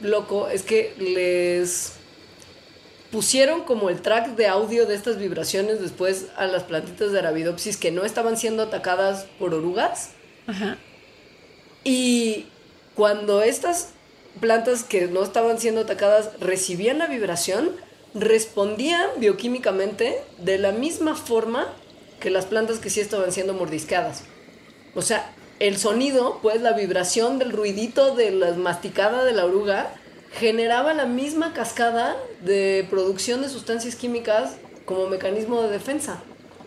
[0.01, 1.93] loco es que les
[3.11, 7.77] pusieron como el track de audio de estas vibraciones después a las plantitas de Arabidopsis
[7.77, 10.11] que no estaban siendo atacadas por orugas.
[10.47, 10.79] Ajá.
[11.85, 12.47] Y
[12.95, 13.91] cuando estas
[14.41, 17.73] plantas que no estaban siendo atacadas recibían la vibración,
[18.15, 21.73] respondían bioquímicamente de la misma forma
[22.21, 24.25] que las plantas que sí estaban siendo mordiscadas.
[24.95, 29.93] O sea, el sonido, pues la vibración del ruidito de la masticada de la oruga
[30.33, 36.21] generaba la misma cascada de producción de sustancias químicas como mecanismo de defensa,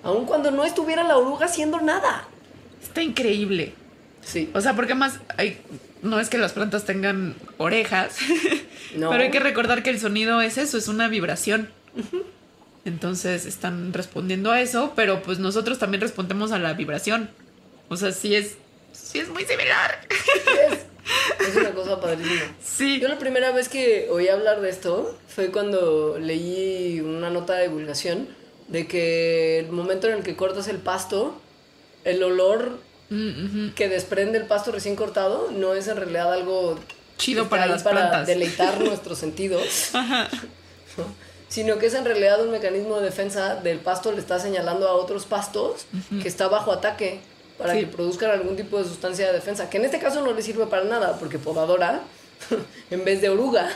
[0.04, 2.28] aun cuando no estuviera la oruga haciendo nada.
[2.82, 3.74] Está increíble.
[4.24, 4.50] Sí.
[4.54, 5.60] O sea, porque más hay,
[6.02, 8.16] no es que las plantas tengan orejas,
[8.96, 9.10] No.
[9.10, 11.70] pero hay que recordar que el sonido es eso, es una vibración.
[12.84, 17.30] Entonces están respondiendo a eso, pero pues nosotros también respondemos a la vibración.
[17.90, 18.56] O sea, sí es,
[18.92, 20.08] sí es muy similar.
[20.10, 22.56] Es, es una cosa padrísima.
[22.64, 23.00] Sí.
[23.00, 27.64] Yo la primera vez que oí hablar de esto fue cuando leí una nota de
[27.68, 28.28] divulgación
[28.68, 31.40] de que el momento en el que cortas el pasto,
[32.04, 32.80] el olor
[33.12, 36.80] Mm, que desprende el pasto recién cortado no es en realidad algo
[37.18, 38.26] Chido para las para plantas.
[38.26, 40.30] deleitar nuestros sentidos, Ajá.
[40.98, 41.04] ¿no?
[41.50, 44.94] sino que es en realidad un mecanismo de defensa del pasto le está señalando a
[44.94, 45.86] otros pastos
[46.22, 47.20] que está bajo ataque
[47.62, 47.82] para Sí.
[47.82, 50.66] que produzcan algún tipo de sustancia de defensa, que en este caso no le sirve
[50.68, 52.02] para nada porque podadora
[52.92, 53.70] en vez de oruga,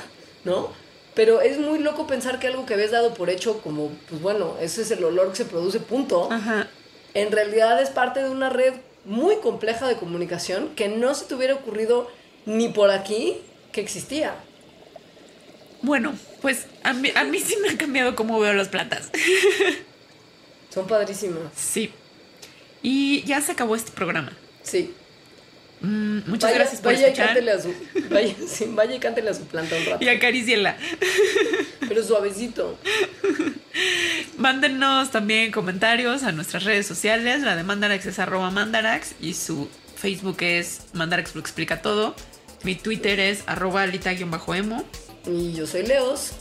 [0.43, 0.69] ¿no?
[1.13, 4.55] Pero es muy loco pensar que algo que habías dado por hecho como, pues bueno,
[4.59, 6.67] ese es el olor que se produce, punto, Ajá.
[7.13, 8.73] en realidad es parte de una red
[9.05, 12.09] muy compleja de comunicación que no se te hubiera ocurrido
[12.45, 13.37] ni por aquí
[13.71, 14.35] que existía.
[15.81, 19.09] Bueno, pues a mí, a mí sí me ha cambiado cómo veo las plantas.
[20.73, 21.43] Son padrísimas.
[21.55, 21.93] Sí.
[22.87, 24.31] Y ya se acabó este programa.
[24.61, 24.93] Sí.
[25.81, 27.25] Mm, muchas Vaya- gracias por vaya y escuchar.
[27.27, 27.73] cántele a su,
[28.11, 30.05] vaya, sí, vaya y cántele a su planta un rato.
[30.05, 30.77] Y acaríciela.
[31.87, 32.77] Pero suavecito.
[34.37, 37.41] Mándenos también comentarios a nuestras redes sociales.
[37.41, 42.15] La de Mandarax es arroba Mandarax y su Facebook es Mandarax lo explica todo.
[42.63, 44.83] Mi Twitter es arroba alita-emo.
[45.25, 46.31] Y yo soy Leos.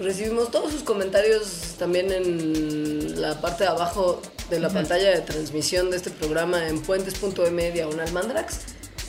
[0.00, 4.20] Recibimos todos sus comentarios también en la parte de abajo
[4.50, 8.60] de la pantalla de transmisión de este programa en puentes.m diagonal mandrax.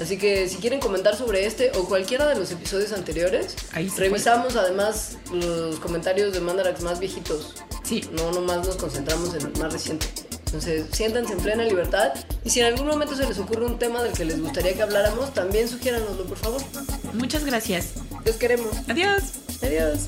[0.01, 4.55] Así que si quieren comentar sobre este o cualquiera de los episodios anteriores, Ahí revisamos
[4.55, 7.55] además los comentarios de Mandarax más viejitos.
[7.83, 8.07] Sí.
[8.11, 10.05] No nomás nos concentramos en el más reciente.
[10.45, 12.13] Entonces, siéntanse en plena libertad
[12.43, 14.81] y si en algún momento se les ocurre un tema del que les gustaría que
[14.81, 16.61] habláramos, también sugiéranoslo, por favor.
[17.13, 17.93] Muchas gracias.
[18.23, 18.71] Los queremos.
[18.87, 19.23] Adiós.
[19.61, 20.07] Adiós.